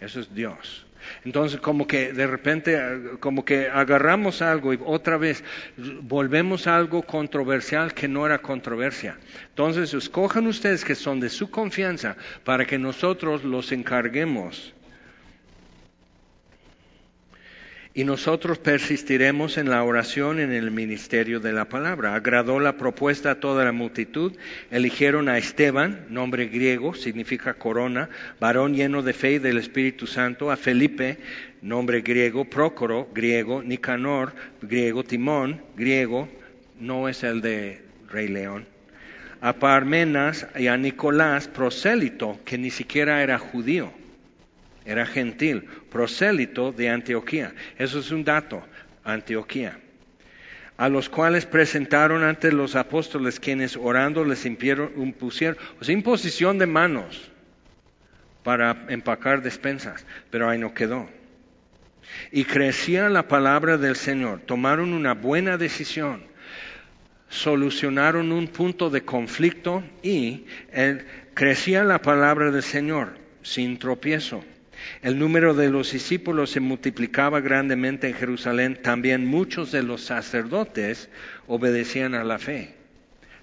[0.00, 0.86] Eso es Dios.
[1.24, 2.78] Entonces, como que de repente,
[3.20, 5.44] como que agarramos algo y otra vez
[5.76, 9.18] volvemos a algo controversial que no era controversia.
[9.48, 14.74] Entonces, escojan ustedes que son de su confianza para que nosotros los encarguemos
[17.92, 22.14] y nosotros persistiremos en la oración en el ministerio de la palabra.
[22.14, 24.32] Agradó la propuesta a toda la multitud.
[24.70, 30.52] Eligieron a Esteban, nombre griego, significa corona, varón lleno de fe y del Espíritu Santo,
[30.52, 31.18] a Felipe,
[31.62, 36.28] nombre griego, Prócoro, griego, Nicanor, griego, Timón, griego,
[36.78, 38.66] no es el de Rey León,
[39.40, 43.99] a Parmenas y a Nicolás, prosélito, que ni siquiera era judío
[44.84, 47.54] era gentil, prosélito de Antioquía.
[47.78, 48.62] Eso es un dato,
[49.04, 49.78] Antioquía.
[50.76, 56.66] A los cuales presentaron ante los apóstoles, quienes orando les impusieron, o sea, imposición de
[56.66, 57.30] manos
[58.42, 61.08] para empacar despensas, pero ahí no quedó.
[62.32, 66.24] Y crecía la palabra del Señor, tomaron una buena decisión,
[67.28, 70.46] solucionaron un punto de conflicto y
[71.34, 74.42] crecía la palabra del Señor sin tropiezo.
[75.02, 78.78] El número de los discípulos se multiplicaba grandemente en Jerusalén.
[78.82, 81.08] También muchos de los sacerdotes
[81.46, 82.74] obedecían a la fe.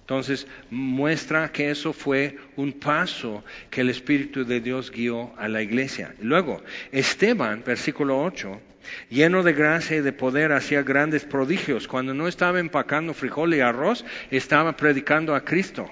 [0.07, 5.61] Entonces muestra que eso fue un paso que el Espíritu de Dios guió a la
[5.61, 6.15] iglesia.
[6.21, 8.61] Luego, Esteban, versículo 8,
[9.09, 11.89] lleno de gracia y de poder, hacía grandes prodigios.
[11.89, 15.89] Cuando no estaba empacando frijol y arroz, estaba predicando a Cristo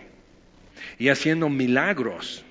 [0.98, 2.46] y haciendo milagros.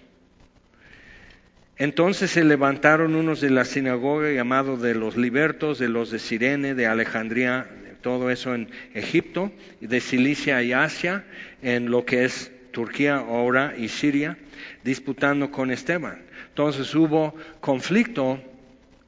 [1.76, 6.74] Entonces se levantaron unos de la sinagoga llamados de los libertos, de los de Sirene,
[6.74, 7.66] de Alejandría,
[8.00, 11.24] todo eso en Egipto, de Cilicia y Asia,
[11.62, 14.37] en lo que es Turquía ahora y Siria,
[14.84, 16.22] disputando con Esteban.
[16.48, 18.40] Entonces hubo conflicto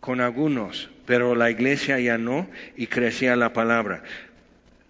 [0.00, 4.02] con algunos, pero la iglesia ya no y crecía la palabra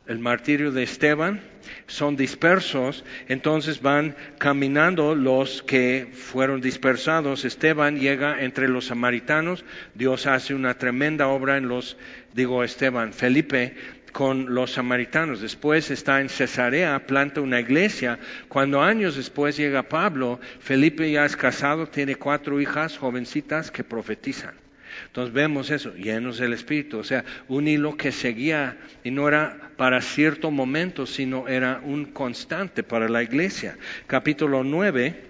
[0.06, 1.40] el martirio de Esteban,
[1.86, 7.44] son dispersos, entonces van caminando los que fueron dispersados.
[7.44, 9.64] Esteban llega entre los samaritanos,
[9.94, 11.96] Dios hace una tremenda obra en los,
[12.34, 13.74] digo Esteban, Felipe
[14.12, 15.42] con los samaritanos.
[15.42, 18.18] Después está en Cesarea, planta una iglesia.
[18.48, 24.65] Cuando años después llega Pablo, Felipe ya es casado, tiene cuatro hijas jovencitas que profetizan.
[25.06, 29.70] Entonces vemos eso, llenos del Espíritu, o sea, un hilo que seguía y no era
[29.76, 33.76] para cierto momento, sino era un constante para la iglesia.
[34.06, 35.26] Capítulo 9,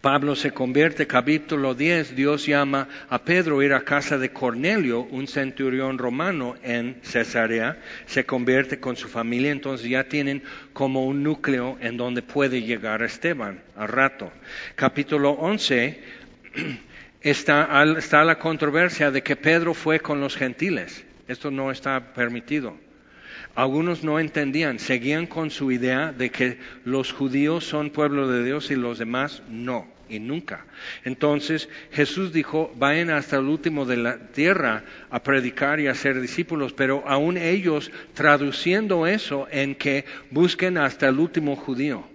[0.00, 5.02] Pablo se convierte, capítulo 10, Dios llama a Pedro a ir a casa de Cornelio,
[5.02, 11.24] un centurión romano en Cesarea, se convierte con su familia, entonces ya tienen como un
[11.24, 14.30] núcleo en donde puede llegar Esteban al rato.
[14.76, 16.00] Capítulo 11,
[17.20, 21.04] está, está la controversia de que Pedro fue con los gentiles.
[21.26, 22.76] Esto no está permitido.
[23.54, 28.70] Algunos no entendían, seguían con su idea de que los judíos son pueblo de Dios
[28.70, 29.86] y los demás no.
[30.08, 30.64] y nunca.
[31.04, 36.20] Entonces Jesús dijo, vayan hasta el último de la tierra a predicar y a ser
[36.20, 42.08] discípulos, pero aún ellos traduciendo eso en que busquen hasta el último judío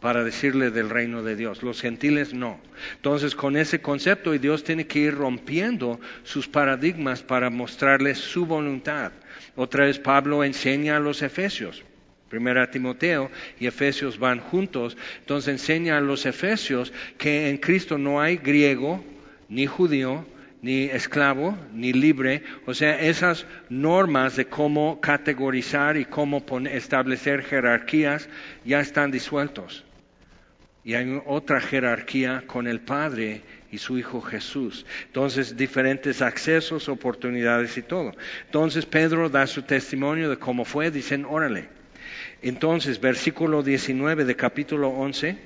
[0.00, 1.62] para decirle del reino de Dios.
[1.62, 2.58] Los gentiles no.
[2.96, 9.12] Entonces, con ese concepto, Dios tiene que ir rompiendo sus paradigmas para mostrarles su voluntad.
[9.56, 11.84] Otra vez Pablo enseña a los efesios.
[12.30, 14.96] Primera Timoteo y Efesios van juntos.
[15.18, 19.04] Entonces enseña a los Efesios que en Cristo no hay griego,
[19.48, 20.24] ni judío,
[20.62, 22.44] ni esclavo, ni libre.
[22.66, 28.28] O sea, esas normas de cómo categorizar y cómo establecer jerarquías
[28.64, 29.84] ya están disueltos.
[30.84, 34.86] Y hay otra jerarquía con el Padre y su Hijo Jesús.
[35.06, 38.12] Entonces, diferentes accesos, oportunidades y todo.
[38.46, 41.68] Entonces, Pedro da su testimonio de cómo fue, dicen, órale.
[42.42, 45.36] Entonces, versículo 19 de capítulo 11.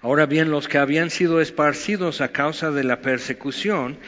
[0.00, 3.98] Ahora bien, los que habían sido esparcidos a causa de la persecución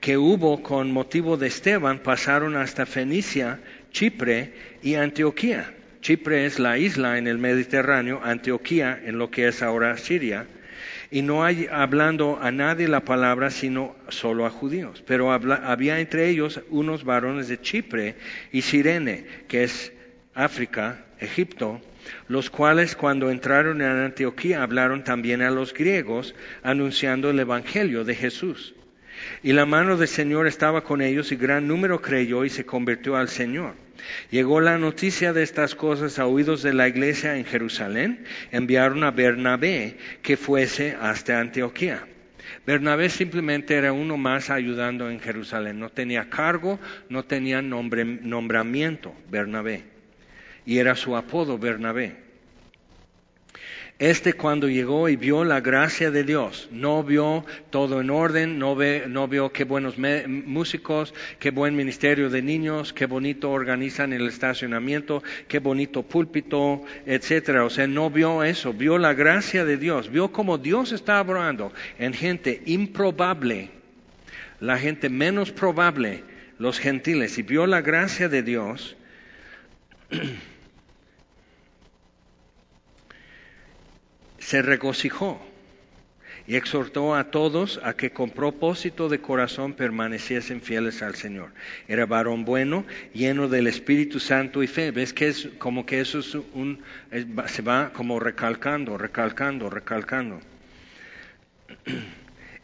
[0.00, 3.60] que hubo con motivo de Esteban pasaron hasta Fenicia,
[3.92, 9.62] Chipre y Antioquía Chipre es la isla en el Mediterráneo, Antioquía en lo que es
[9.62, 10.46] ahora Siria,
[11.10, 15.02] y no hay hablando a nadie la palabra sino solo a judíos.
[15.06, 18.14] Pero había entre ellos unos varones de Chipre
[18.52, 19.92] y Sirene, que es
[20.34, 21.80] África, Egipto,
[22.28, 28.14] los cuales cuando entraron en Antioquía hablaron también a los griegos, anunciando el Evangelio de
[28.14, 28.74] Jesús.
[29.42, 33.16] Y la mano del Señor estaba con ellos y gran número creyó y se convirtió
[33.16, 33.74] al Señor.
[34.30, 38.24] Llegó la noticia de estas cosas a oídos de la iglesia en Jerusalén.
[38.50, 42.06] Enviaron a Bernabé que fuese hasta Antioquía.
[42.66, 45.78] Bernabé simplemente era uno más ayudando en Jerusalén.
[45.78, 46.78] No tenía cargo,
[47.08, 49.84] no tenía nombramiento, Bernabé.
[50.66, 52.29] Y era su apodo, Bernabé.
[54.00, 58.74] Este cuando llegó y vio la gracia de Dios, no vio todo en orden, no,
[58.74, 65.58] vio qué buenos músicos, qué buen ministerio de niños, qué bonito organizan el estacionamiento, qué
[65.58, 67.62] bonito púlpito, etcétera.
[67.62, 71.70] O sea, no vio eso, vio la gracia de Dios, vio cómo Dios está obrando
[71.98, 73.68] en gente improbable,
[74.60, 76.24] la gente menos probable,
[76.56, 78.96] los gentiles, y vio la gracia de Dios.
[84.40, 85.40] se regocijó
[86.46, 91.50] y exhortó a todos a que con propósito de corazón permaneciesen fieles al Señor.
[91.86, 94.90] Era varón bueno, lleno del Espíritu Santo y fe.
[94.90, 100.40] ¿Ves que es como que eso se va como recalcando, recalcando, recalcando?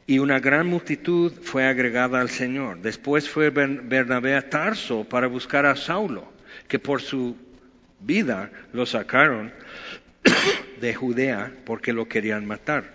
[0.08, 2.80] Y una gran multitud fue agregada al Señor.
[2.80, 6.32] Después fue Bernabé a Tarso para buscar a Saulo,
[6.68, 7.36] que por su
[7.98, 9.52] vida lo sacaron
[10.80, 12.94] de Judea porque lo querían matar.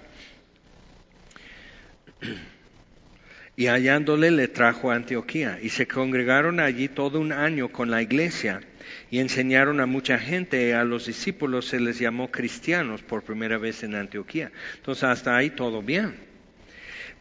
[3.56, 8.02] Y hallándole le trajo a Antioquía y se congregaron allí todo un año con la
[8.02, 8.62] iglesia
[9.10, 13.84] y enseñaron a mucha gente, a los discípulos se les llamó cristianos por primera vez
[13.84, 14.52] en Antioquía.
[14.78, 16.16] Entonces hasta ahí todo bien.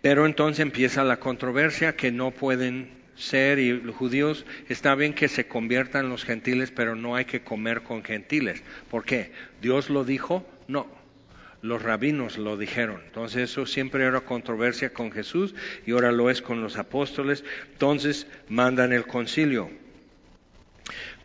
[0.00, 5.28] Pero entonces empieza la controversia que no pueden ser y los judíos está bien que
[5.28, 8.62] se conviertan los gentiles, pero no hay que comer con gentiles.
[8.90, 9.32] ¿Por qué?
[9.60, 10.46] ¿Dios lo dijo?
[10.68, 10.86] No.
[11.62, 13.02] Los rabinos lo dijeron.
[13.04, 15.54] Entonces eso siempre era controversia con Jesús
[15.86, 17.44] y ahora lo es con los apóstoles.
[17.72, 19.70] Entonces mandan el concilio.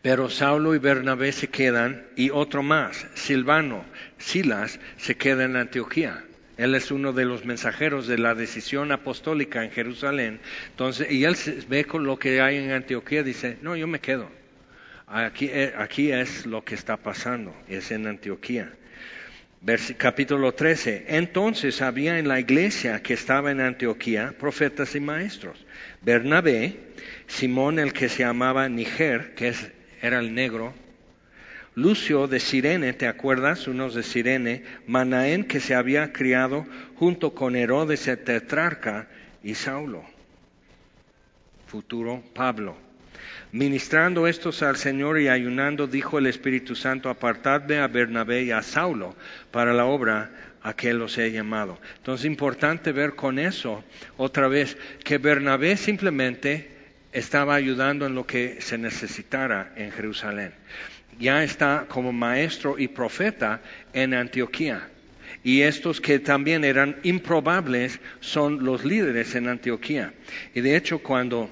[0.01, 3.83] Pero Saulo y Bernabé se quedan y otro más, Silvano,
[4.19, 6.23] Silas, se queda en Antioquía.
[6.57, 10.39] Él es uno de los mensajeros de la decisión apostólica en Jerusalén.
[10.69, 11.35] Entonces, y él
[11.67, 14.29] ve con lo que hay en Antioquía, dice, no, yo me quedo.
[15.07, 18.73] Aquí, eh, aquí es lo que está pasando, es en Antioquía.
[19.97, 21.05] capítulo 13.
[21.09, 25.63] Entonces había en la iglesia que estaba en Antioquía profetas y maestros.
[26.01, 26.77] Bernabé,
[27.27, 29.53] Simón el que se llamaba Niger, que
[30.01, 30.73] era el negro,
[31.75, 33.67] Lucio de Sirene, ¿te acuerdas?
[33.67, 39.09] Unos de Sirene, Manaén que se había criado junto con Herodes el tetrarca
[39.43, 40.05] y Saulo,
[41.67, 42.77] futuro Pablo.
[43.51, 48.61] Ministrando estos al Señor y ayunando, dijo el Espíritu Santo, apartadme a Bernabé y a
[48.61, 49.15] Saulo
[49.51, 51.77] para la obra a que los he llamado.
[51.97, 53.83] Entonces, importante ver con eso,
[54.15, 56.74] otra vez, que Bernabé simplemente
[57.15, 60.53] estaba ayudando en lo que se necesitara en Jerusalén
[61.19, 63.61] ya está como maestro y profeta
[63.93, 64.89] en Antioquía.
[65.43, 70.13] Y estos que también eran improbables son los líderes en Antioquía.
[70.53, 71.49] Y de hecho cuando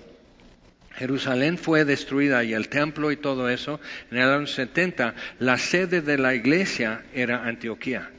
[0.96, 3.80] Jerusalén fue destruida y el templo y todo eso,
[4.12, 8.10] en el año 70, la sede de la iglesia era Antioquía.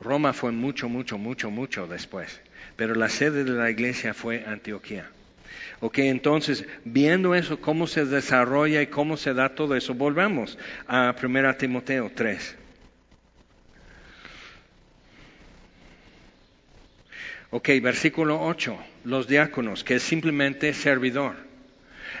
[0.00, 2.40] Roma fue mucho, mucho, mucho, mucho después,
[2.76, 5.08] pero la sede de la iglesia fue Antioquía.
[5.80, 10.56] Ok, entonces, viendo eso, cómo se desarrolla y cómo se da todo eso, volvamos
[10.86, 12.56] a 1 Timoteo 3.
[17.50, 21.36] Ok, versículo 8, los diáconos, que es simplemente servidor.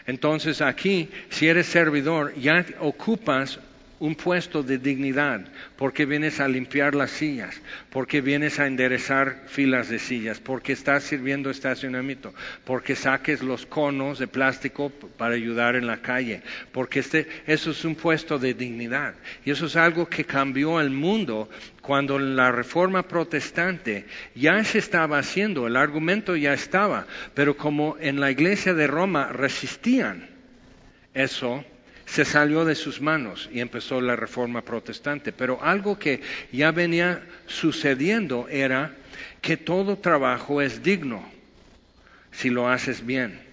[0.06, 3.58] Entonces aquí, si eres servidor, ya ocupas
[3.98, 5.40] un puesto de dignidad,
[5.76, 11.04] porque vienes a limpiar las sillas, porque vienes a enderezar filas de sillas, porque estás
[11.04, 12.34] sirviendo estacionamiento,
[12.64, 16.42] porque saques los conos de plástico para ayudar en la calle,
[16.72, 19.14] porque este, eso es un puesto de dignidad.
[19.44, 21.48] Y eso es algo que cambió el mundo
[21.80, 28.20] cuando la reforma protestante ya se estaba haciendo, el argumento ya estaba, pero como en
[28.20, 30.28] la iglesia de Roma resistían
[31.14, 31.64] eso,
[32.06, 35.32] se salió de sus manos y empezó la reforma protestante.
[35.32, 38.94] Pero algo que ya venía sucediendo era
[39.42, 41.28] que todo trabajo es digno
[42.30, 43.45] si lo haces bien.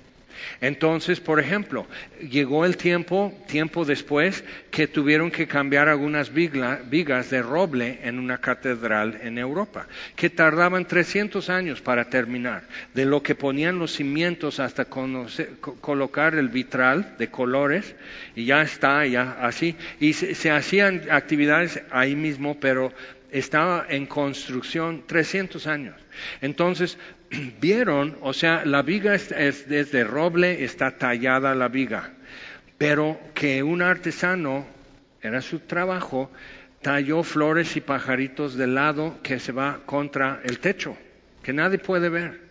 [0.61, 1.88] Entonces, por ejemplo,
[2.19, 8.39] llegó el tiempo, tiempo después, que tuvieron que cambiar algunas vigas de roble en una
[8.39, 12.63] catedral en Europa, que tardaban 300 años para terminar,
[12.93, 17.95] de lo que ponían los cimientos hasta colocar el vitral de colores,
[18.36, 22.91] y ya está, ya así, y se hacían actividades ahí mismo, pero
[23.31, 25.95] estaba en construcción 300 años.
[26.41, 26.97] Entonces,
[27.61, 32.11] vieron, o sea, la viga es, desde roble, está tallada la viga,
[32.77, 34.65] pero que un artesano,
[35.21, 36.31] era su trabajo,
[36.81, 40.97] talló flores y pajaritos de lado que se va contra el techo,
[41.41, 42.41] que nadie puede ver.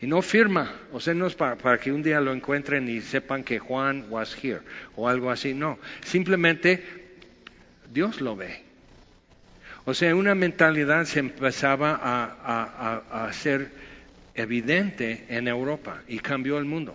[0.00, 3.44] Y no firma, o sea, no es para, que un día lo encuentren y sepan
[3.44, 4.60] que Juan was here
[4.96, 5.78] o algo así, no.
[6.04, 6.82] Simplemente
[7.92, 8.69] Dios lo ve.
[9.84, 13.70] O sea, una mentalidad se empezaba a, hacer
[14.34, 16.94] evidente en Europa y cambió el mundo.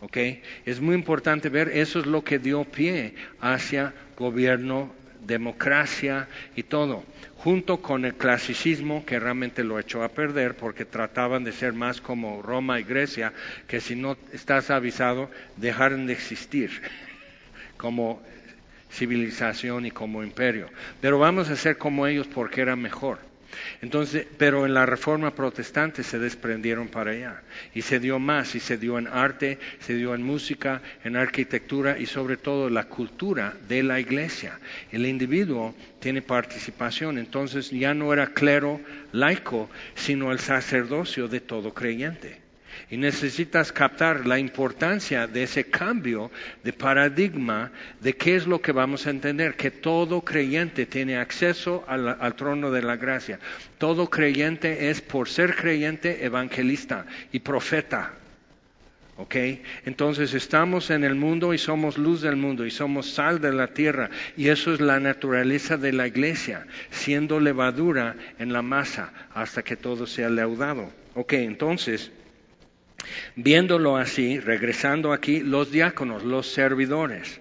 [0.00, 0.16] ¿Ok?
[0.64, 7.04] Es muy importante ver, eso es lo que dio pie hacia gobierno, democracia y todo,
[7.36, 12.00] junto con el clasicismo que realmente lo echó a perder porque trataban de ser más
[12.00, 13.32] como Roma y Grecia,
[13.66, 16.70] que si no estás avisado dejaron de existir
[17.76, 18.22] como
[18.90, 20.68] civilización y como imperio.
[21.00, 23.28] Pero vamos a ser como ellos porque era mejor.
[23.80, 27.42] Entonces, pero en la reforma protestante se desprendieron para allá
[27.74, 31.98] y se dio más y se dio en arte, se dio en música, en arquitectura
[31.98, 34.58] y sobre todo la cultura de la iglesia.
[34.92, 38.80] El individuo tiene participación, entonces ya no era clero
[39.12, 42.47] laico, sino el sacerdocio de todo creyente.
[42.90, 46.30] Y necesitas captar la importancia de ese cambio
[46.64, 47.70] de paradigma
[48.00, 52.70] de qué es lo que vamos a entender, que todo creyente tiene acceso al, trono
[52.70, 53.38] de la gracia.
[53.78, 58.12] Todo creyente es, por ser creyente, evangelista y profeta.
[59.18, 59.34] ¿Ok?
[59.84, 63.66] Entonces estamos en el mundo y somos luz del mundo y somos sal de la
[63.66, 69.64] tierra y eso es la naturaleza de la iglesia, siendo levadura en la masa hasta
[69.64, 70.92] que todo sea leudado.
[71.14, 72.12] Ok, entonces
[73.36, 77.40] Viéndolo así, regresando aquí, los diáconos, los servidores,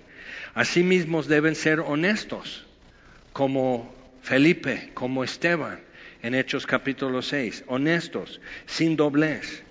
[0.53, 2.65] asimismo deben ser honestos,
[3.33, 5.79] como Felipe, como Esteban,
[6.21, 9.63] en Hechos capítulo 6, honestos, sin doblez.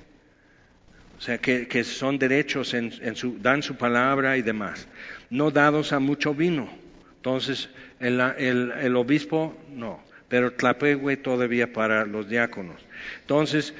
[1.18, 4.86] O sea, que, son derechos, en, su, dan su palabra y demás.
[5.30, 6.68] No dados a mucho vino.
[7.16, 7.70] Entonces,
[8.00, 10.04] el, el obispo, no.
[10.28, 12.82] Pero tlapehue todavía para los diáconos.
[13.22, 13.72] Entonces,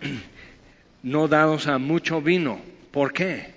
[1.08, 2.60] no dados a mucho vino.
[2.92, 3.54] ¿Por qué?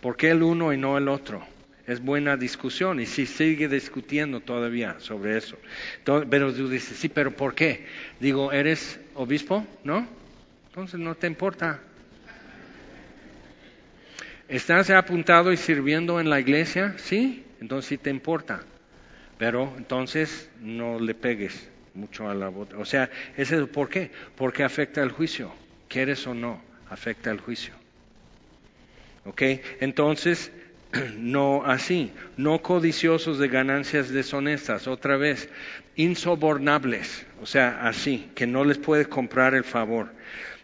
[0.00, 1.44] ¿Por qué el uno y no el otro?
[1.86, 5.58] Es buena discusión y si sigue discutiendo todavía sobre eso.
[6.04, 7.86] pero tú dices, sí, pero ¿por qué?
[8.20, 9.66] Digo, ¿eres obispo?
[9.82, 10.06] ¿No?
[10.68, 11.80] Entonces no te importa.
[14.48, 16.94] ¿Estás apuntado y sirviendo en la iglesia?
[16.98, 18.62] Sí, entonces sí te importa.
[19.38, 22.78] Pero entonces no le pegues mucho a la bota.
[22.78, 24.10] O sea, ese ¿por qué?
[24.36, 25.52] Porque afecta el juicio.
[25.88, 26.60] ¿Quieres o no?
[26.88, 27.74] Afecta el juicio.
[29.24, 29.42] ¿Ok?
[29.80, 30.52] Entonces,
[31.16, 35.48] no así, no codiciosos de ganancias deshonestas, otra vez,
[35.96, 40.12] insobornables, o sea, así, que no les puede comprar el favor,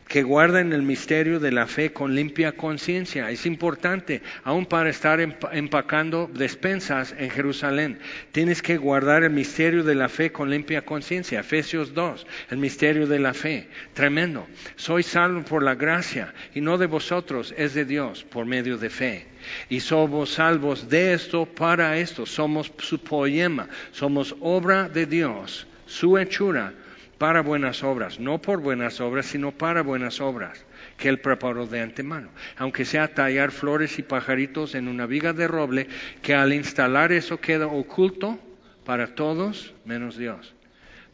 [0.09, 3.31] que guarden el misterio de la fe con limpia conciencia.
[3.31, 7.99] Es importante, aún para estar empacando despensas en Jerusalén.
[8.33, 11.41] Tienes que guardar el misterio de la fe con limpia conciencia.
[11.41, 13.69] Efesios 2, el misterio de la fe.
[13.93, 14.47] Tremendo.
[14.77, 18.89] Soy salvo por la gracia y no de vosotros, es de Dios por medio de
[18.89, 19.27] fe.
[19.69, 22.25] Y somos salvos de esto para esto.
[22.25, 26.73] Somos su poema, somos obra de Dios, su hechura
[27.19, 30.64] para buenas obras, no por buenas obras, sino para buenas obras
[30.97, 32.29] que Él preparó de antemano.
[32.57, 35.89] Aunque sea tallar flores y pajaritos en una viga de roble,
[36.23, 38.39] que al instalar eso queda oculto
[38.85, 40.55] para todos menos Dios.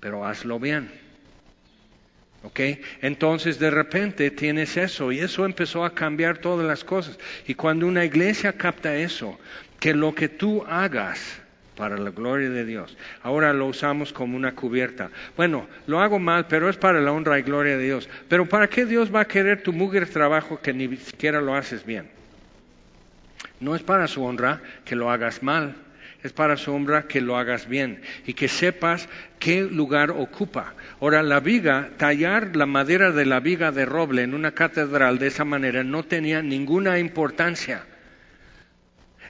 [0.01, 0.91] Pero hazlo bien.
[2.43, 2.61] ¿Ok?
[3.01, 7.19] Entonces de repente tienes eso y eso empezó a cambiar todas las cosas.
[7.47, 9.39] Y cuando una iglesia capta eso,
[9.81, 11.41] que lo que tú hagas,
[11.77, 12.97] para la gloria de Dios.
[13.22, 15.11] Ahora lo usamos como una cubierta.
[15.37, 18.09] Bueno, lo hago mal, pero es para la honra y gloria de Dios.
[18.29, 21.85] Pero ¿para qué Dios va a querer tu mugre trabajo que ni siquiera lo haces
[21.85, 22.09] bien?
[23.61, 25.75] No es para su honra que lo hagas mal,
[26.22, 29.09] es para su honra que lo hagas bien y que sepas
[29.39, 30.75] qué lugar ocupa.
[31.01, 35.29] Ahora, la viga, tallar la madera de la viga de roble en una catedral de
[35.29, 37.85] esa manera no tenía ninguna importancia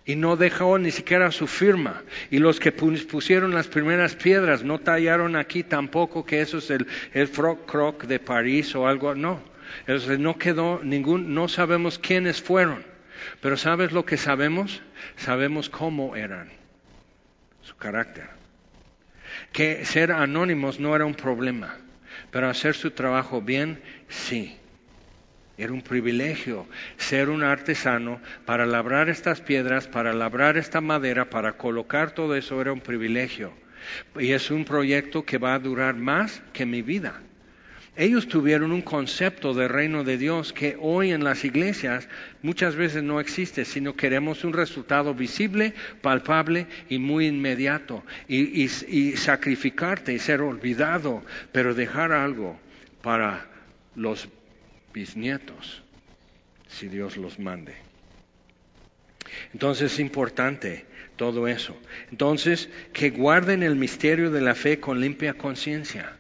[0.07, 2.03] y no dejó ni siquiera su firma.
[2.31, 6.87] Y los que pusieron las primeras piedras no tallaron aquí tampoco que eso es el,
[7.13, 9.43] el Froc Croc de París o algo, no.
[10.19, 12.85] no quedó ningún, no sabemos quiénes fueron.
[13.41, 14.83] Pero ¿sabes lo que sabemos?
[15.17, 16.51] Sabemos cómo eran,
[17.63, 18.29] su carácter.
[19.53, 21.77] Que ser anónimos no era un problema,
[22.31, 24.59] pero hacer su trabajo bien, sí.
[25.57, 31.53] Era un privilegio ser un artesano para labrar estas piedras, para labrar esta madera, para
[31.53, 33.53] colocar todo eso era un privilegio.
[34.19, 37.21] Y es un proyecto que va a durar más que mi vida.
[37.97, 42.09] Ellos tuvieron un concepto del reino de Dios que hoy en las iglesias
[42.43, 48.03] muchas veces no existe, sino queremos un resultado visible, palpable y muy inmediato.
[48.27, 52.59] Y, y sacrificarte y ser olvidado, pero dejar algo
[53.01, 53.47] para
[53.95, 54.29] los
[54.95, 55.83] bisnietos,
[56.69, 57.75] si Dios los mande.
[59.53, 60.87] Entonces es importante
[61.17, 61.77] todo eso.
[62.11, 66.17] Entonces, que guarden el misterio de la fe con limpia conciencia.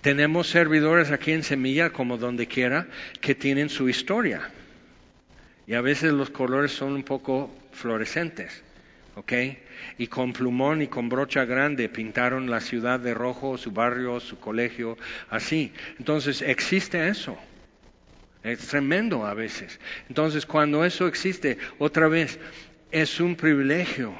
[0.00, 2.88] Tenemos servidores aquí en Semilla, como donde quiera,
[3.20, 4.50] que tienen su historia.
[5.66, 8.62] Y a veces los colores son un poco fluorescentes,
[9.16, 9.32] ¿ok?
[9.98, 14.38] Y con plumón y con brocha grande pintaron la ciudad de rojo, su barrio, su
[14.38, 14.96] colegio,
[15.28, 15.72] así.
[15.98, 17.36] Entonces, existe eso.
[18.46, 19.80] Es tremendo a veces.
[20.08, 22.38] Entonces, cuando eso existe, otra vez,
[22.92, 24.14] es un privilegio.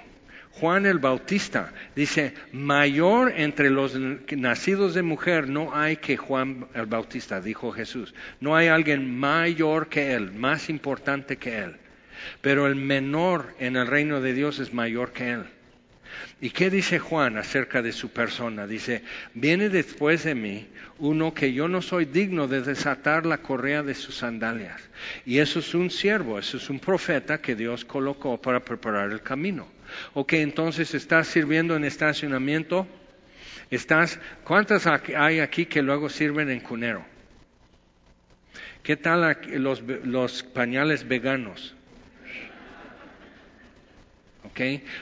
[0.50, 3.96] Juan el Bautista dice, mayor entre los
[4.36, 8.14] nacidos de mujer no hay que Juan el Bautista, dijo Jesús.
[8.40, 11.76] No hay alguien mayor que él, más importante que él.
[12.40, 15.44] Pero el menor en el reino de Dios es mayor que él.
[16.40, 18.66] ¿Y qué dice Juan acerca de su persona?
[18.66, 19.02] Dice,
[19.34, 20.66] viene después de mí
[20.98, 24.80] uno que yo no soy digno de desatar la correa de sus sandalias.
[25.24, 29.22] Y eso es un siervo, eso es un profeta que Dios colocó para preparar el
[29.22, 29.68] camino.
[30.14, 32.86] Ok, entonces estás sirviendo en estacionamiento.
[33.70, 37.04] Estás, ¿cuántas hay aquí que luego sirven en cunero?
[38.82, 41.75] ¿Qué tal los, los pañales veganos?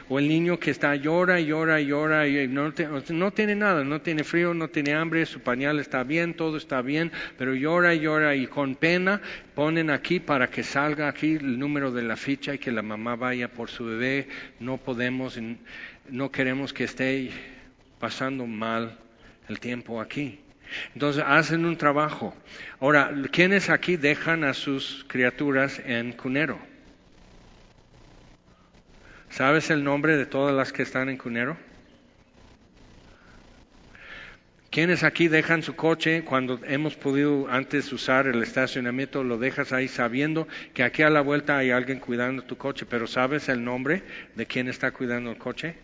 [0.09, 2.73] O el niño que está llora llora llora y no,
[3.11, 6.83] no, tiene nada, no tiene frío, no tiene hambre, su pañal está bien, todo está
[6.83, 9.21] bien, pero llora y llora y con pena
[9.55, 13.17] ponen aquí para que salga aquí el número de la ficha y que la mamá
[13.17, 14.29] vaya por su bebé.
[14.61, 15.39] No podemos,
[16.09, 17.31] no queremos que esté
[17.99, 18.99] pasando mal
[19.49, 20.41] el tiempo aquí.
[20.95, 22.35] Entonces hacen un trabajo.
[22.81, 26.74] Ahora, ¿quiénes aquí dejan a sus criaturas en cunero?
[29.35, 31.57] ¿Sabes el nombre de todas las que están en Cunero?
[34.71, 39.25] ¿Quiénes aquí dejan su coche cuando hemos podido antes usar el estacionamiento?
[39.25, 43.09] Lo dejas ahí sabiendo que aquí a la vuelta hay alguien cuidando tu coche, pero
[43.09, 44.05] ¿sabes el nombre
[44.37, 45.75] de quién está cuidando el coche?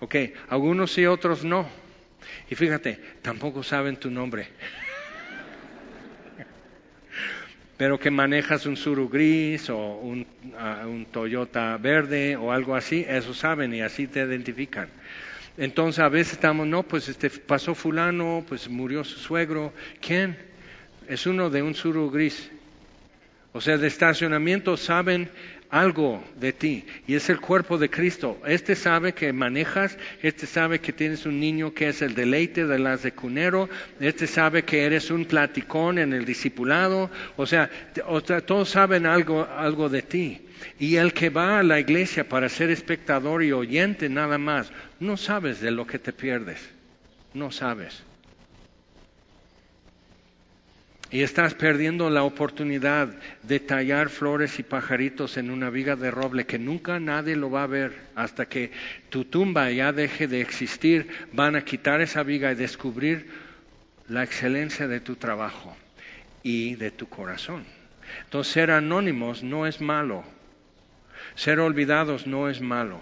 [0.00, 0.16] Ok,
[0.48, 1.68] algunos sí, otros no.
[2.50, 4.48] Y fíjate, tampoco saben tu nombre
[7.78, 10.26] pero que manejas un Suru gris o un,
[10.84, 14.88] un, Toyota verde o algo así, eso saben y así te identifican.
[15.56, 19.72] Entonces a veces estamos, no, pues este pasó fulano, pues murió su suegro.
[20.00, 20.36] ¿Quién?
[21.08, 22.50] Es uno de un Suru gris.
[23.52, 25.30] O sea, de estacionamiento saben
[25.70, 28.40] algo de ti y es el cuerpo de Cristo.
[28.46, 32.78] Este sabe que manejas, este sabe que tienes un niño que es el deleite de
[32.78, 33.68] las de cunero,
[34.00, 37.70] este sabe que eres un platicón en el discipulado, o sea,
[38.46, 40.40] todos saben algo, algo de ti.
[40.78, 45.16] Y el que va a la iglesia para ser espectador y oyente nada más, no
[45.16, 46.60] sabes de lo que te pierdes,
[47.34, 48.07] no sabes.
[51.10, 53.08] Y estás perdiendo la oportunidad
[53.42, 57.62] de tallar flores y pajaritos en una viga de roble que nunca nadie lo va
[57.62, 58.72] a ver hasta que
[59.08, 61.08] tu tumba ya deje de existir.
[61.32, 63.26] Van a quitar esa viga y descubrir
[64.08, 65.74] la excelencia de tu trabajo
[66.42, 67.64] y de tu corazón.
[68.24, 70.24] Entonces ser anónimos no es malo.
[71.34, 73.00] Ser olvidados no es malo.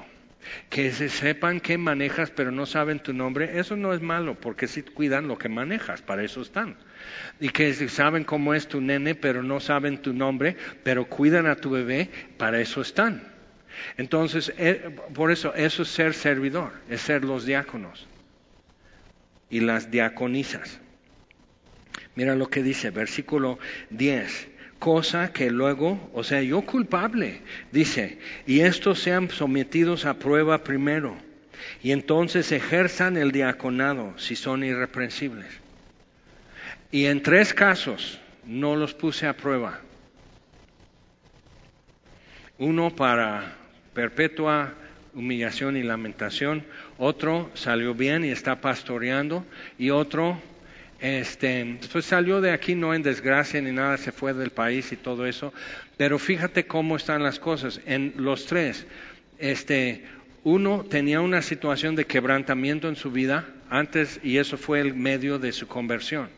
[0.71, 4.67] Que se sepan que manejas pero no saben tu nombre, eso no es malo porque
[4.67, 6.77] si cuidan lo que manejas, para eso están
[7.41, 11.57] y que saben cómo es tu nene, pero no saben tu nombre, pero cuidan a
[11.57, 13.23] tu bebé, para eso están.
[13.97, 18.07] Entonces, eh, por eso, eso es ser servidor, es ser los diáconos
[19.51, 20.81] y las diaconisas.
[22.15, 23.59] Mira lo que dice, versículo
[23.91, 27.41] 10 cosa que luego, o sea, yo culpable,
[27.73, 31.17] dice, y estos sean sometidos a prueba primero,
[31.83, 35.47] y entonces ejerzan el diaconado si son irreprensibles.
[36.91, 39.81] Y en tres casos no los puse a prueba.
[42.59, 43.55] Uno para
[43.93, 44.75] perpetua
[45.15, 46.65] humillación y lamentación,
[46.99, 49.45] otro salió bien y está pastoreando,
[49.79, 50.39] y otro
[51.01, 54.97] este, pues salió de aquí no en desgracia ni nada, se fue del país y
[54.97, 55.53] todo eso,
[55.97, 57.81] pero fíjate cómo están las cosas.
[57.87, 58.87] En los tres,
[59.39, 60.05] este,
[60.45, 65.39] uno tenía una situación de quebrantamiento en su vida antes y eso fue el medio
[65.39, 66.29] de su conversión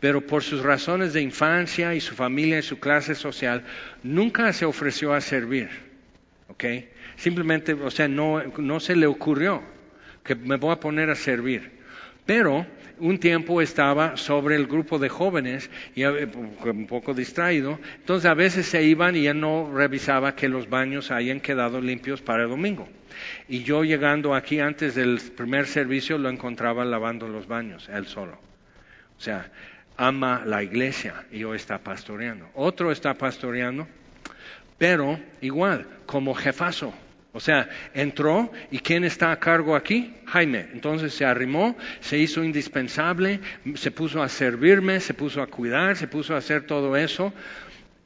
[0.00, 3.64] pero por sus razones de infancia y su familia y su clase social,
[4.02, 5.68] nunca se ofreció a servir.
[6.48, 6.64] ¿Ok?
[7.16, 9.62] Simplemente, o sea, no, no se le ocurrió
[10.24, 11.81] que me voy a poner a servir.
[12.26, 12.66] Pero
[12.98, 18.66] un tiempo estaba sobre el grupo de jóvenes y un poco distraído, entonces a veces
[18.66, 22.88] se iban y él no revisaba que los baños hayan quedado limpios para el domingo.
[23.48, 28.38] Y yo llegando aquí antes del primer servicio lo encontraba lavando los baños, él solo.
[29.18, 29.50] O sea,
[29.96, 32.48] ama la iglesia y hoy está pastoreando.
[32.54, 33.86] Otro está pastoreando,
[34.78, 36.94] pero igual, como jefazo.
[37.34, 40.14] O sea, entró y ¿quién está a cargo aquí?
[40.26, 40.68] Jaime.
[40.74, 43.40] Entonces se arrimó, se hizo indispensable,
[43.74, 47.32] se puso a servirme, se puso a cuidar, se puso a hacer todo eso.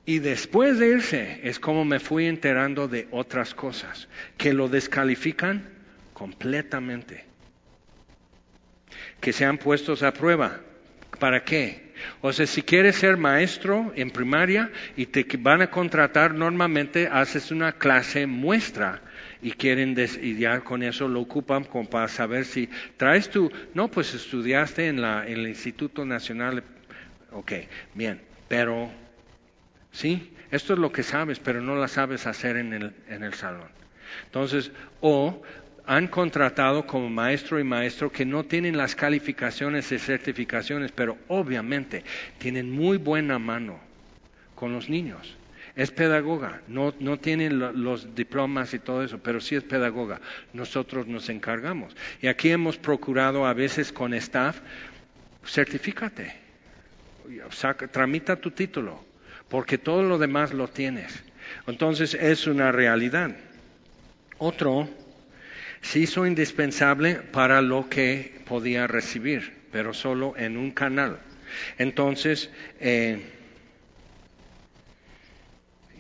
[0.05, 4.07] Y después de irse es como me fui enterando de otras cosas
[4.37, 5.69] que lo descalifican
[6.13, 7.25] completamente.
[9.21, 10.61] Que sean puestos a prueba.
[11.19, 11.93] ¿Para qué?
[12.21, 17.51] O sea, si quieres ser maestro en primaria y te van a contratar, normalmente haces
[17.51, 19.03] una clase muestra
[19.43, 23.89] y quieren y ya con eso lo ocupan como para saber si traes tú, no,
[23.89, 26.63] pues estudiaste en, la, el Instituto Nacional,
[27.33, 27.53] ok,
[27.95, 28.91] bien, pero
[29.93, 33.35] sí, esto es lo que sabes, pero no la sabes hacer en el, en el
[33.35, 33.69] salón.
[34.27, 34.71] Entonces,
[35.01, 35.43] o
[35.87, 42.05] han contratado como maestro y maestro que no tienen las calificaciones y certificaciones, pero obviamente
[42.39, 43.79] tienen muy buena mano
[44.55, 45.37] con los niños.
[45.77, 50.23] Es pedagoga, no, no tienen los diplomas y todo eso, pero sí es pedagoga.
[50.55, 51.95] Nosotros nos encargamos.
[52.23, 54.59] Y aquí hemos procurado a veces con staff,
[55.45, 56.35] certifícate,
[57.93, 59.05] tramita tu título,
[59.51, 61.23] porque todo lo demás lo tienes.
[61.67, 63.37] Entonces es una realidad.
[64.39, 64.89] Otro
[65.83, 71.19] se hizo indispensable para lo que podía recibir, pero solo en un canal.
[71.79, 72.51] Entonces,
[72.81, 73.21] eh,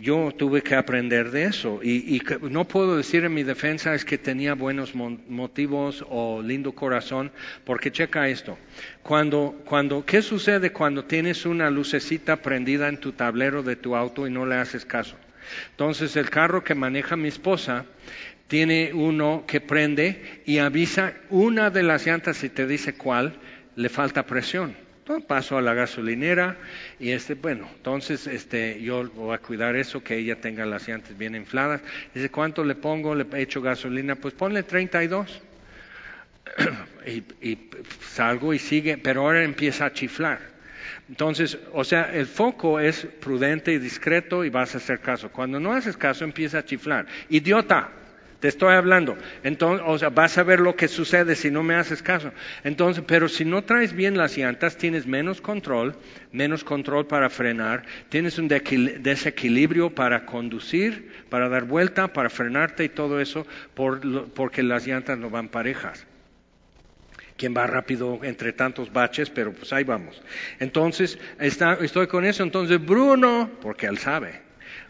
[0.01, 4.19] yo tuve que aprender de eso y, no puedo decir en mi defensa es que
[4.19, 7.33] tenía buenos motivos o lindo corazón,
[7.65, 8.59] porque checa esto.
[9.03, 14.27] Cuando, cuando, ¿qué sucede cuando tienes una lucecita prendida en tu tablero de tu auto
[14.27, 15.17] y no le haces caso?
[15.71, 17.87] Entonces el carro que maneja mi esposa
[18.49, 23.35] tiene uno que prende y avisa una de las llantas y te dice cuál,
[23.75, 24.86] le falta presión.
[25.29, 26.57] Paso a la gasolinera
[26.99, 31.17] y este, bueno, entonces este, yo voy a cuidar eso, que ella tenga las llantas
[31.17, 31.81] bien infladas.
[32.13, 33.15] Dice, ¿cuánto le pongo?
[33.15, 35.43] Le echo gasolina, pues ponle 32.
[37.07, 40.41] y, y salgo y sigue, pero ahora empieza a chiflar.
[41.09, 45.31] Entonces, o sea, el foco es prudente y discreto y vas a hacer caso.
[45.31, 47.07] Cuando no haces caso, empieza a chiflar.
[47.29, 47.91] Idiota,
[48.41, 49.17] Te estoy hablando.
[49.43, 52.33] Entonces, o sea, vas a ver lo que sucede si no me haces caso.
[52.65, 55.97] Entonces, pero si no traes bien las llantas, tienes menos control,
[56.33, 62.89] menos control para frenar, tienes un desequilibrio para conducir, para dar vuelta, para frenarte y
[62.91, 66.07] todo eso, porque las llantas no van parejas.
[67.39, 70.23] Quien va rápido entre tantos baches, pero pues ahí vamos.
[70.59, 72.43] Entonces, estoy con eso.
[72.43, 74.41] Entonces, Bruno, porque él sabe,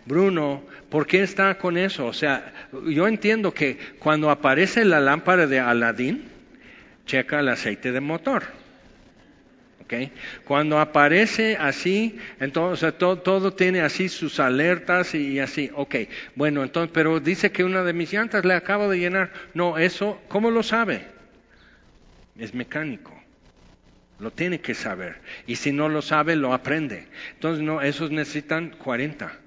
[0.07, 2.07] Bruno, ¿por qué está con eso?
[2.07, 2.53] O sea,
[2.87, 6.25] yo entiendo que cuando aparece la lámpara de Aladín,
[7.05, 8.45] checa el aceite de motor.
[9.83, 10.13] ¿Okay?
[10.45, 15.71] Cuando aparece así, entonces todo, todo, tiene así sus alertas y así.
[15.75, 15.97] Ok,
[16.37, 19.33] bueno, entonces, pero dice que una de mis llantas le acabo de llenar.
[19.55, 21.05] No, eso, ¿cómo lo sabe?
[22.39, 23.13] Es mecánico.
[24.19, 25.17] Lo tiene que saber.
[25.47, 27.07] Y si no lo sabe, lo aprende.
[27.35, 29.45] Entonces, no, esos necesitan 40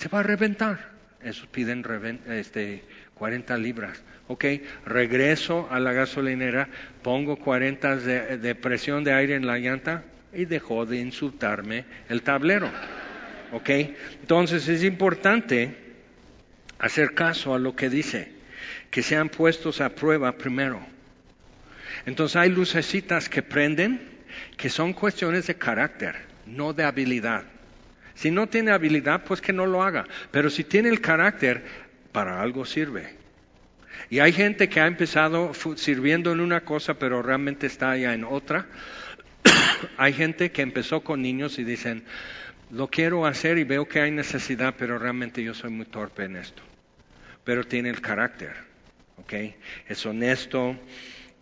[0.00, 0.78] se va a reventar.
[1.22, 1.84] Esos piden
[2.28, 2.82] este,
[3.14, 4.02] 40 libras.
[4.28, 4.46] Ok,
[4.86, 6.68] regreso a la gasolinera,
[7.02, 12.22] pongo 40 de, de presión de aire en la llanta y dejó de insultarme el
[12.22, 12.70] tablero.
[13.52, 13.68] Ok,
[14.22, 15.76] entonces es importante
[16.78, 18.32] hacer caso a lo que dice,
[18.90, 20.80] que sean puestos a prueba primero.
[22.06, 24.00] Entonces hay lucecitas que prenden
[24.56, 26.14] que son cuestiones de carácter,
[26.46, 27.44] no de habilidad.
[28.20, 30.04] Si no tiene habilidad, pues que no lo haga.
[30.30, 31.64] Pero si tiene el carácter,
[32.12, 33.14] para algo sirve.
[34.10, 38.24] Y hay gente que ha empezado sirviendo en una cosa, pero realmente está ya en
[38.24, 38.66] otra.
[39.96, 42.04] hay gente que empezó con niños y dicen,
[42.70, 46.36] lo quiero hacer y veo que hay necesidad, pero realmente yo soy muy torpe en
[46.36, 46.62] esto.
[47.42, 48.52] Pero tiene el carácter,
[49.16, 49.32] ¿ok?
[49.88, 50.78] Es honesto,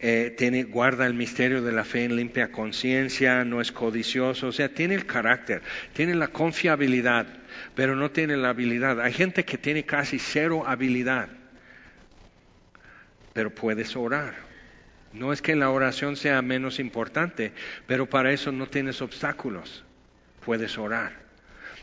[0.01, 4.53] eh, tiene, guarda el misterio de la fe en limpia conciencia, no es codicioso, o
[4.53, 7.27] sea, tiene el carácter, tiene la confiabilidad,
[7.75, 9.01] pero no tiene la habilidad.
[9.01, 11.29] Hay gente que tiene casi cero habilidad,
[13.33, 14.35] pero puedes orar.
[15.13, 17.53] No es que la oración sea menos importante,
[17.87, 19.85] pero para eso no tienes obstáculos,
[20.45, 21.13] puedes orar.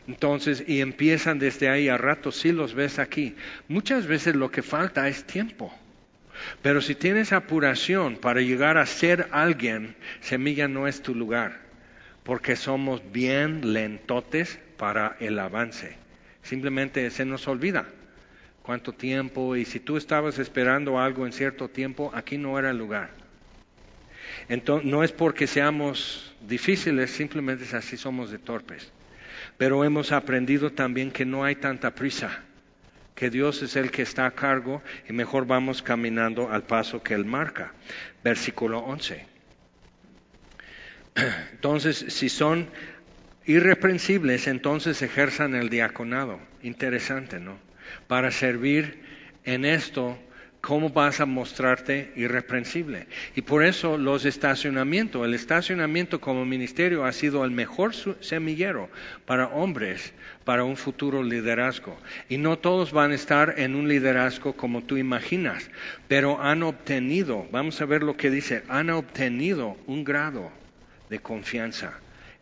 [0.08, 3.36] Entonces, y empiezan desde ahí a rato, si los ves aquí.
[3.68, 5.74] Muchas veces lo que falta es tiempo.
[6.62, 11.60] Pero si tienes apuración para llegar a ser alguien, semilla no es tu lugar,
[12.24, 15.96] porque somos bien lentotes para el avance.
[16.44, 17.86] Simplemente se nos olvida
[18.62, 22.78] cuánto tiempo y si tú estabas esperando algo en cierto tiempo, aquí no era el
[22.78, 23.12] lugar.
[24.50, 28.92] Entonces, no es porque seamos difíciles, simplemente es así somos de torpes.
[29.58, 32.45] Pero hemos aprendido también que no hay tanta prisa
[33.16, 37.14] que Dios es el que está a cargo y mejor vamos caminando al paso que
[37.14, 37.74] Él marca.
[38.24, 39.26] Versículo 11.
[41.54, 42.70] Entonces, si son
[43.46, 46.40] irreprensibles, entonces ejerzan el diaconado.
[46.64, 47.58] Interesante, ¿no?
[48.08, 49.04] Para servir
[49.44, 50.18] en esto
[50.66, 53.06] ¿cómo vas a mostrarte irreprensible?
[53.36, 58.90] Y por eso los estacionamientos, el estacionamiento como ministerio ha sido el mejor semillero
[59.28, 60.12] para hombres
[60.44, 61.96] para un futuro liderazgo.
[62.30, 65.70] Y no todos van a estar en un liderazgo como tú imaginas,
[66.08, 70.52] pero han obtenido, vamos a ver lo que dice, han obtenido un grado
[71.12, 71.94] de confianza.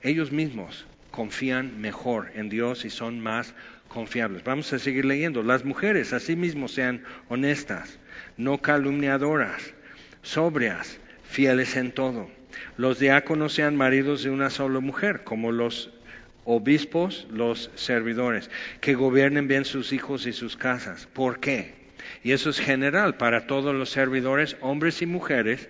[0.01, 3.53] Ellos mismos confían mejor en Dios y son más
[3.89, 4.45] confiables.
[4.45, 5.43] Vamos a seguir leyendo.
[5.43, 7.99] Las mujeres asimismo sean honestas
[8.38, 9.73] no calumniadoras,
[10.21, 12.29] sobrias, fieles en todo.
[12.77, 15.91] Los diáconos sean maridos de una sola mujer, como los
[16.45, 18.49] obispos, los servidores,
[18.81, 21.07] que gobiernen bien sus hijos y sus casas.
[21.07, 21.73] ¿Por qué?
[22.23, 25.69] Y eso es general para todos los servidores, hombres y mujeres.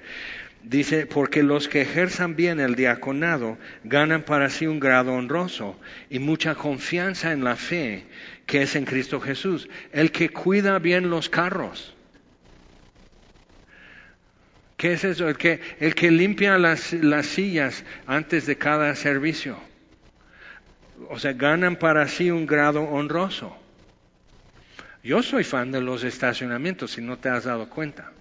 [0.64, 5.78] Dice, porque los que ejerzan bien el diaconado ganan para sí un grado honroso
[6.10, 8.06] y mucha confianza en la fe
[8.46, 9.68] que es en Cristo Jesús.
[9.92, 11.96] El que cuida bien los carros,
[14.84, 15.30] ¿Qué es eso?
[15.30, 19.58] El que, limpia las, las sillas antes de cada servicio.
[21.10, 23.56] O sea, ganan para sí un grado honroso.
[25.02, 28.12] Yo soy fan de los estacionamientos, si no te has dado cuenta.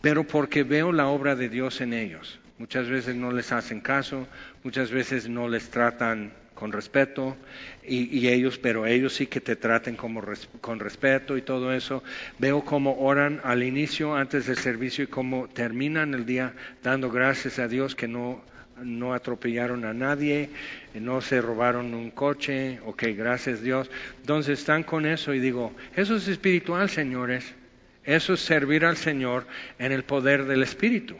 [0.00, 2.40] Pero porque veo la obra de Dios en ellos.
[2.58, 4.26] Muchas veces no les hacen caso,
[4.64, 7.36] muchas veces no les tratan con respeto
[7.84, 10.20] y, ellos, pero ellos sí que te traten como
[10.60, 12.02] con respeto y todo eso.
[12.40, 17.60] Veo cómo oran al inicio, antes del servicio y cómo terminan el día dando gracias
[17.60, 18.42] a Dios que no,
[18.82, 20.50] no atropellaron a nadie,
[20.94, 23.88] no se robaron un coche, ok, gracias Dios.
[24.20, 27.54] Entonces están con eso y digo, eso es espiritual, señores.
[28.02, 29.46] Eso es servir al Señor
[29.78, 31.14] en el poder del Espíritu.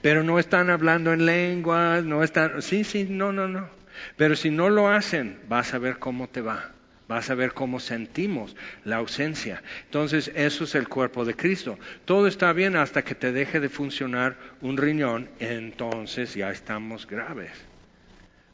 [0.00, 3.83] Pero no están hablando en lenguas, no están, sí, sí, no, no, no.
[4.16, 6.70] Pero si no lo hacen, vas a ver cómo te va.
[7.06, 9.62] Vas a ver cómo sentimos la ausencia.
[9.84, 11.78] Entonces, eso es el cuerpo de Cristo.
[12.06, 17.52] Todo está bien hasta que te deje de funcionar un riñón, entonces ya estamos graves.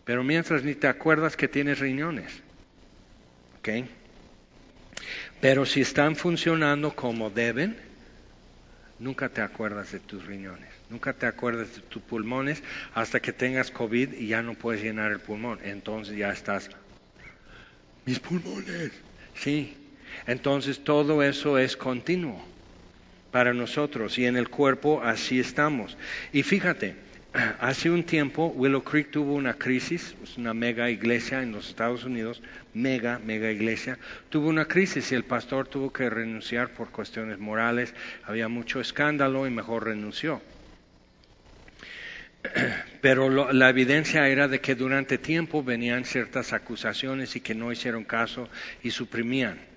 [0.05, 2.43] Pero mientras ni te acuerdas que tienes riñones.
[3.61, 3.87] ¿Ok?
[5.41, 7.77] Pero si están funcionando como deben,
[9.01, 10.69] nunca te acuerdas de tus riñones.
[10.89, 12.63] Nunca te acuerdas de tus pulmones
[12.95, 15.59] hasta que tengas COVID y ya no puedes llenar el pulmón.
[15.65, 16.71] Entonces ya estás
[18.05, 18.93] mis pulmones.
[19.35, 19.77] Sí,
[20.27, 22.45] entonces todo eso es continuo
[23.31, 25.97] para nosotros y en el cuerpo así estamos.
[26.33, 26.97] Y fíjate,
[27.61, 32.05] hace un tiempo Willow Creek tuvo una crisis, es una mega iglesia en los Estados
[32.05, 32.43] Unidos,
[32.75, 37.95] mega, mega iglesia, tuvo una crisis y el pastor tuvo que renunciar por cuestiones morales,
[38.25, 40.43] había mucho escándalo y mejor renunció.
[43.01, 48.05] Pero la evidencia era de que durante tiempo venían ciertas acusaciones y que no hicieron
[48.05, 48.49] caso
[48.83, 49.71] y suprimían.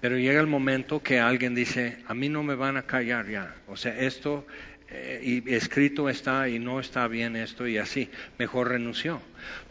[0.00, 3.54] Pero llega el momento que alguien dice, a mí no me van a callar ya.
[3.68, 4.46] O sea, esto
[4.90, 8.10] eh, y escrito está y no está bien esto y así.
[8.38, 9.20] Mejor renunció.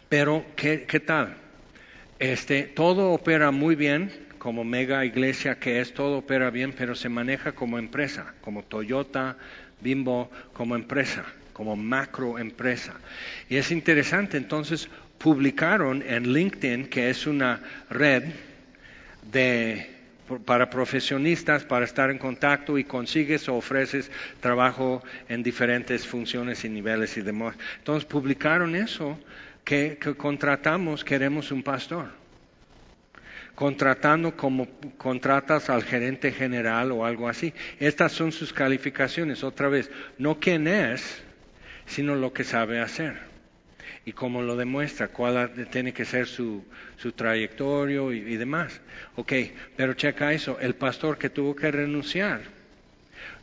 [0.08, 1.36] Pero, ¿qué, qué tal?
[2.18, 7.08] Este, todo opera muy bien, como mega iglesia que es, todo opera bien, pero se
[7.08, 9.36] maneja como empresa, como Toyota,
[9.80, 11.24] Bimbo, como empresa
[11.60, 12.94] como macroempresa.
[13.50, 17.60] Y es interesante, entonces publicaron en LinkedIn, que es una
[17.90, 18.22] red
[19.30, 19.90] de,
[20.38, 24.10] para profesionistas, para estar en contacto y consigues o ofreces
[24.40, 27.56] trabajo en diferentes funciones y niveles y demás.
[27.78, 29.18] Entonces publicaron eso,
[29.64, 32.20] que, que contratamos, queremos un pastor
[33.54, 37.52] contratando como contratas al gerente general o algo así.
[37.78, 39.44] Estas son sus calificaciones.
[39.44, 41.22] Otra vez, no quién es,
[41.84, 43.29] sino lo que sabe hacer
[44.10, 46.64] y cómo lo demuestra, cuál tiene que ser su,
[46.96, 48.80] su trayectoria y, y, demás.
[49.14, 49.32] Ok,
[49.76, 52.40] pero checa eso, el pastor que tuvo que renunciar,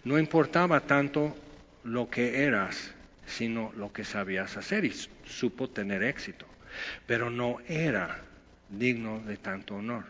[0.04, 1.38] no importaba tanto
[1.86, 2.94] lo que eras,
[3.26, 4.94] sino lo que sabías hacer y
[5.24, 6.46] supo tener éxito,
[7.06, 8.20] pero no era
[8.68, 10.04] digno de tanto honor.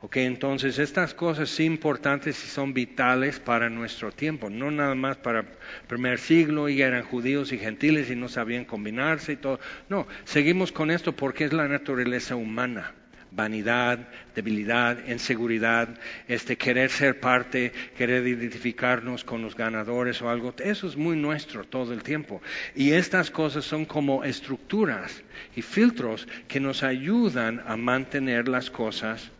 [0.00, 5.16] Ok, entonces estas cosas sí importantes y son vitales para nuestro tiempo, no nada más
[5.16, 5.46] para el
[5.88, 9.60] primer siglo y eran judíos y gentiles y no sabían combinarse y todo.
[9.88, 12.92] No, seguimos con esto porque es la naturaleza humana.
[13.30, 13.98] Vanidad,
[14.36, 15.88] debilidad, inseguridad,
[16.28, 21.64] este querer ser parte, querer identificarnos con los ganadores o algo, eso es muy nuestro
[21.64, 22.40] todo el tiempo.
[22.76, 25.24] Y estas cosas son como estructuras
[25.56, 29.32] y filtros que nos ayudan a mantener las cosas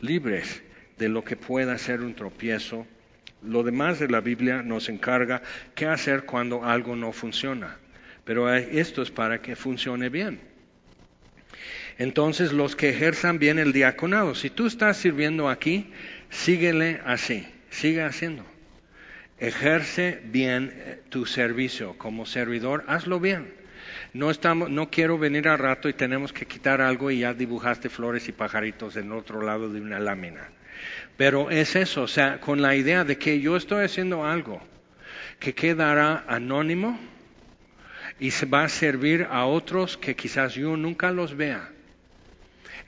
[0.00, 0.62] libres
[0.98, 2.86] de lo que pueda ser un tropiezo.
[3.42, 5.42] Lo demás de la Biblia nos encarga
[5.74, 7.76] qué hacer cuando algo no funciona.
[8.24, 10.40] Pero esto es para que funcione bien.
[11.98, 15.90] Entonces, los que ejerzan bien el diaconado, si tú estás sirviendo aquí,
[16.28, 18.44] síguele así, sigue haciendo.
[19.38, 23.52] Ejerce bien eh, tu servicio como servidor, hazlo bien.
[24.16, 27.90] No, estamos, no quiero venir al rato y tenemos que quitar algo y ya dibujaste
[27.90, 30.48] flores y pajaritos en otro lado de una lámina.
[31.18, 34.62] Pero es eso, o sea, con la idea de que yo estoy haciendo algo
[35.38, 36.98] que quedará anónimo
[38.18, 41.75] y se va a servir a otros que quizás yo nunca los vea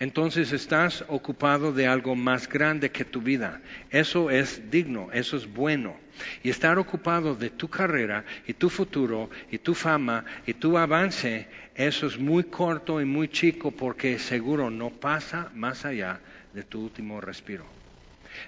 [0.01, 3.61] entonces estás ocupado de algo más grande que tu vida.
[3.90, 5.96] Eso es digno, eso es bueno.
[6.42, 11.46] Y estar ocupado de tu carrera y tu futuro y tu fama y tu avance,
[11.74, 16.20] eso es muy corto y muy chico porque seguro no pasa más allá
[16.53, 17.66] de tu último respiro.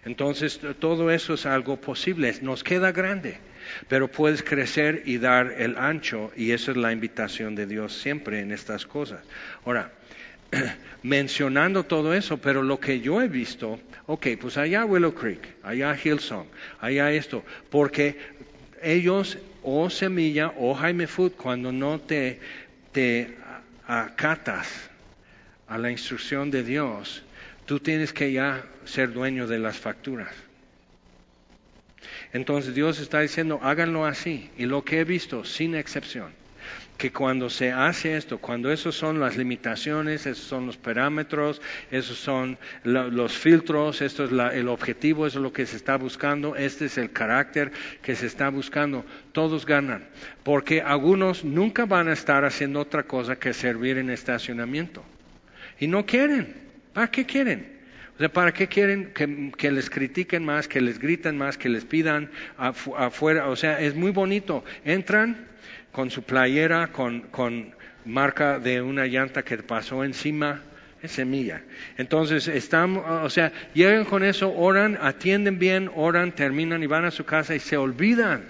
[0.04, 3.38] Entonces todo eso es algo posible, nos queda grande,
[3.88, 8.40] pero puedes crecer y dar el ancho y esa es la invitación de Dios siempre
[8.40, 9.20] en estas cosas.
[9.64, 9.92] Ahora,
[11.02, 15.96] mencionando todo eso, pero lo que yo he visto, ok, pues allá Willow Creek, allá
[15.96, 16.46] Hillsong,
[16.80, 18.16] allá esto, porque
[18.82, 22.40] ellos o Semilla o Jaime Food, cuando no te,
[22.92, 23.36] te
[23.86, 24.90] acatas
[25.66, 27.22] a la instrucción de Dios,
[27.66, 30.32] tú tienes que ya ser dueño de las facturas.
[32.32, 34.50] Entonces Dios está diciendo, háganlo así.
[34.56, 36.32] Y lo que he visto, sin excepción,
[37.00, 42.18] que cuando se hace esto, cuando esos son las limitaciones, esos son los parámetros, esos
[42.18, 46.84] son los filtros, esto es el objetivo, eso es lo que se está buscando, este
[46.84, 47.72] es el carácter
[48.02, 50.08] que se está buscando, todos ganan,
[50.42, 55.02] porque algunos nunca van a estar haciendo otra cosa que servir en estacionamiento.
[55.78, 56.54] Y no quieren.
[56.92, 57.80] ¿Para qué quieren?
[58.16, 61.70] O sea, ¿para qué quieren que, que, les critiquen más, que les griten más, que
[61.70, 63.48] les pidan afuera?
[63.48, 64.62] O sea, es muy bonito.
[64.84, 65.48] Entran,
[65.92, 67.74] con su playera con,
[68.04, 70.62] marca de una llanta que pasó encima
[71.02, 71.62] es semilla.
[71.96, 77.10] Entonces, estamos, o sea, llegan con eso, oran, atienden bien, oran, terminan y van a
[77.10, 78.44] su casa y se olvidan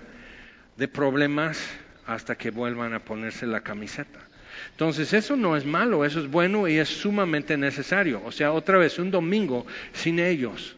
[0.77, 1.61] de problemas
[2.07, 4.19] hasta que vuelvan a ponerse la camiseta.
[4.73, 8.21] Entonces, eso no es malo, eso es bueno y es sumamente necesario.
[8.25, 10.77] O sea, otra vez, un domingo sin ellos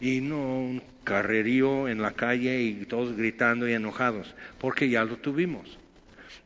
[0.00, 5.16] y no un carrerío en la calle y todos gritando y enojados, porque ya lo
[5.16, 5.79] tuvimos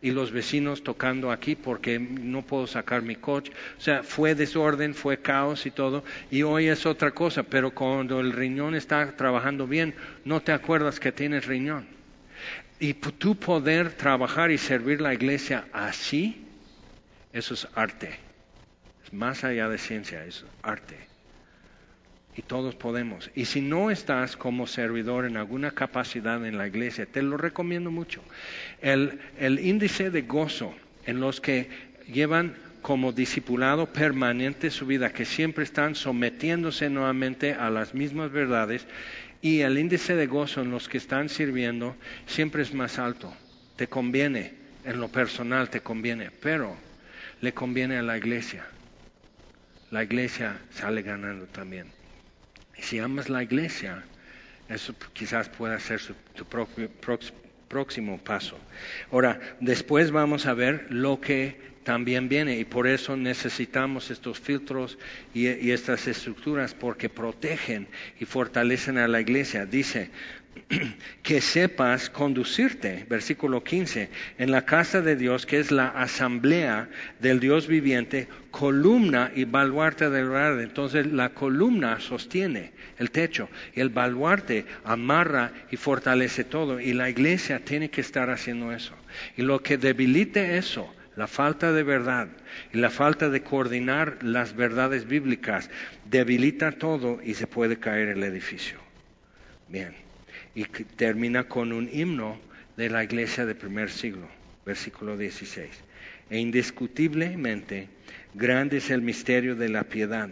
[0.05, 3.51] y los vecinos tocando aquí porque no puedo sacar mi coche.
[3.79, 6.05] O sea, fue desorden, fue caos y todo.
[6.31, 9.95] Y hoy es otra cosa, pero cuando el riñón está trabajando bien,
[10.27, 11.87] no te acuerdas que tienes riñón.
[12.79, 16.45] Y tú poder trabajar y servir la iglesia así,
[17.33, 18.11] eso es arte.
[19.07, 21.14] Es más allá de ciencia, es arte
[22.37, 23.31] y todos podemos.
[23.35, 27.91] Y si no estás como servidor en alguna capacidad en la iglesia, te lo recomiendo
[27.91, 28.23] mucho.
[28.81, 30.75] El, el índice de gozo
[31.07, 31.69] en los que
[32.13, 38.87] llevan como discipulado permanente su vida, que siempre están sometiéndose nuevamente a las mismas verdades,
[39.41, 43.35] y el índice de gozo en los que están sirviendo siempre es más alto.
[43.77, 44.55] Te conviene,
[44.85, 46.77] en lo personal te conviene, pero
[47.41, 48.67] le conviene a la iglesia.
[49.91, 51.87] La iglesia sale ganando también.
[52.79, 54.05] Si amas la iglesia,
[54.69, 56.01] eso quizás pueda ser
[56.35, 56.45] tu
[57.69, 58.59] próximo paso.
[59.11, 64.99] Ahora, después vamos a ver lo que también viene y por eso necesitamos estos filtros
[65.35, 69.67] y, y, estas estructuras porque protegen y fortalecen a la iglesia.
[69.67, 70.11] Dice,
[71.23, 76.89] que sepas conducirte, versículo 15, en la casa de Dios, que es la asamblea
[77.21, 80.61] del Dios viviente, columna y baluarte del hogar.
[80.61, 86.81] Entonces la columna sostiene el techo y el baluarte amarra y fortalece todo.
[86.81, 88.95] Y la iglesia tiene que estar haciendo eso.
[89.37, 92.29] Y lo que debilite eso, la falta de verdad
[92.73, 95.71] y la falta de coordinar las verdades bíblicas,
[96.05, 98.79] debilita todo y se puede caer el edificio.
[99.69, 100.04] Bien
[100.55, 102.39] y termina con un himno
[102.77, 104.29] de la iglesia del primer siglo,
[104.65, 105.69] versículo 16.
[106.31, 107.89] E indiscutiblemente
[108.35, 110.29] grande es el misterio de la piedad.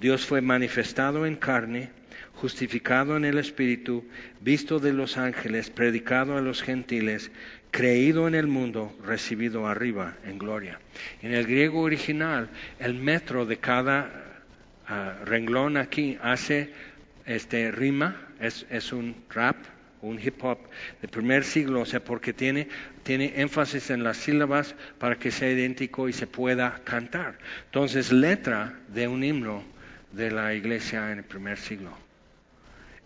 [0.00, 1.90] Dios fue manifestado en carne,
[2.34, 4.04] justificado en el Espíritu,
[4.40, 7.30] visto de los ángeles, predicado a los gentiles,
[7.70, 10.78] creído en el mundo, recibido arriba en gloria.
[11.22, 12.48] En el griego original,
[12.78, 14.10] el metro de cada
[14.86, 16.72] ah, renglón aquí hace
[17.26, 19.56] este, rima, es, es un rap,
[20.00, 20.58] un hip hop
[21.00, 22.68] del primer siglo, o sea, porque tiene,
[23.02, 27.38] tiene énfasis en las sílabas para que sea idéntico y se pueda cantar.
[27.66, 29.64] Entonces, letra de un himno
[30.12, 31.90] de la iglesia en el primer siglo.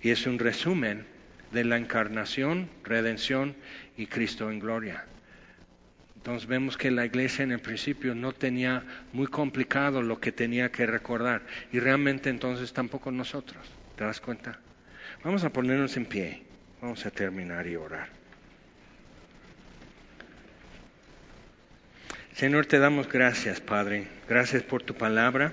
[0.00, 1.04] Y es un resumen
[1.52, 3.54] de la encarnación, redención
[3.96, 5.04] y Cristo en gloria.
[6.16, 10.70] Entonces vemos que la iglesia en el principio no tenía muy complicado lo que tenía
[10.70, 13.60] que recordar y realmente entonces tampoco nosotros.
[13.96, 14.58] ¿Te das cuenta?
[15.24, 16.42] Vamos a ponernos en pie.
[16.80, 18.08] Vamos a terminar y orar.
[22.34, 24.08] Señor, te damos gracias, Padre.
[24.28, 25.52] Gracias por tu palabra.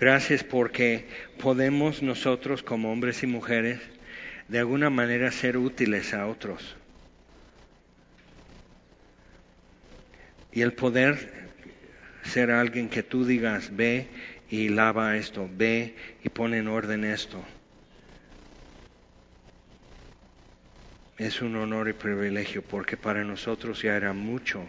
[0.00, 1.06] Gracias porque
[1.38, 3.80] podemos nosotros como hombres y mujeres
[4.48, 6.76] de alguna manera ser útiles a otros.
[10.50, 11.50] Y el poder
[12.22, 14.06] ser alguien que tú digas, ve
[14.48, 17.44] y lava esto, ve y pone en orden esto.
[21.18, 24.64] Es un honor y privilegio porque para nosotros ya era mucho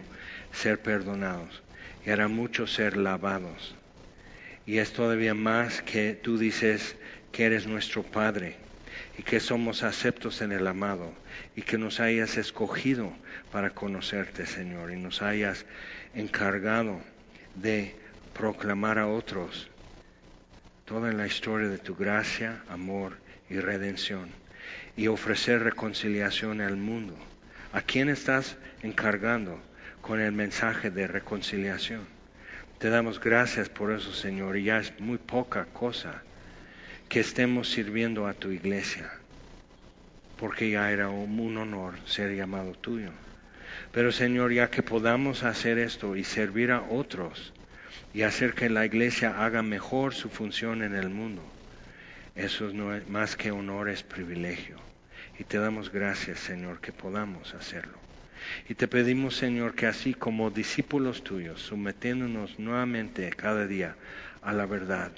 [0.52, 1.62] ser perdonados,
[2.04, 3.74] ya era mucho ser lavados.
[4.64, 6.96] Y es todavía más que tú dices
[7.32, 8.56] que eres nuestro Padre
[9.18, 11.12] y que somos aceptos en el amado
[11.56, 13.12] y que nos hayas escogido
[13.50, 15.66] para conocerte, Señor, y nos hayas
[16.14, 17.00] encargado
[17.56, 17.96] de
[18.32, 19.68] proclamar a otros
[20.84, 23.18] toda la historia de tu gracia, amor
[23.50, 24.45] y redención
[24.96, 27.16] y ofrecer reconciliación al mundo.
[27.72, 29.60] ¿A quién estás encargando
[30.00, 32.06] con el mensaje de reconciliación?
[32.78, 36.22] Te damos gracias por eso, Señor, y ya es muy poca cosa
[37.08, 39.10] que estemos sirviendo a tu iglesia,
[40.38, 43.10] porque ya era un honor ser llamado tuyo.
[43.92, 47.52] Pero Señor, ya que podamos hacer esto y servir a otros
[48.12, 51.42] y hacer que la iglesia haga mejor su función en el mundo,
[52.36, 54.78] eso no es más que honor, es privilegio.
[55.38, 57.98] Y te damos gracias, Señor, que podamos hacerlo.
[58.68, 63.96] Y te pedimos, Señor, que así como discípulos tuyos, sometiéndonos nuevamente cada día
[64.42, 65.12] a la verdad,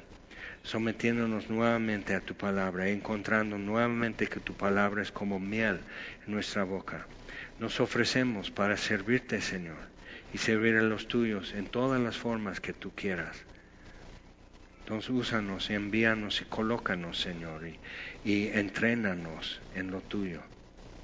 [0.63, 5.81] sometiéndonos nuevamente a tu palabra, encontrando nuevamente que tu palabra es como miel
[6.25, 7.09] en nuestra boca,
[7.59, 9.91] nos ofrecemos para servirte, Señor,
[10.33, 13.48] y servir a los tuyos en todas las formas que tú quieras.
[14.89, 17.79] Entonces úsanos, envíanos y colócanos, Señor, y,
[18.23, 20.43] y entrénanos en lo tuyo,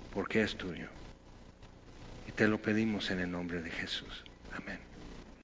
[0.09, 0.89] porque es tuyo.
[2.27, 4.25] Y te lo pedimos en el nombre de Jesús.
[4.49, 4.81] Amén.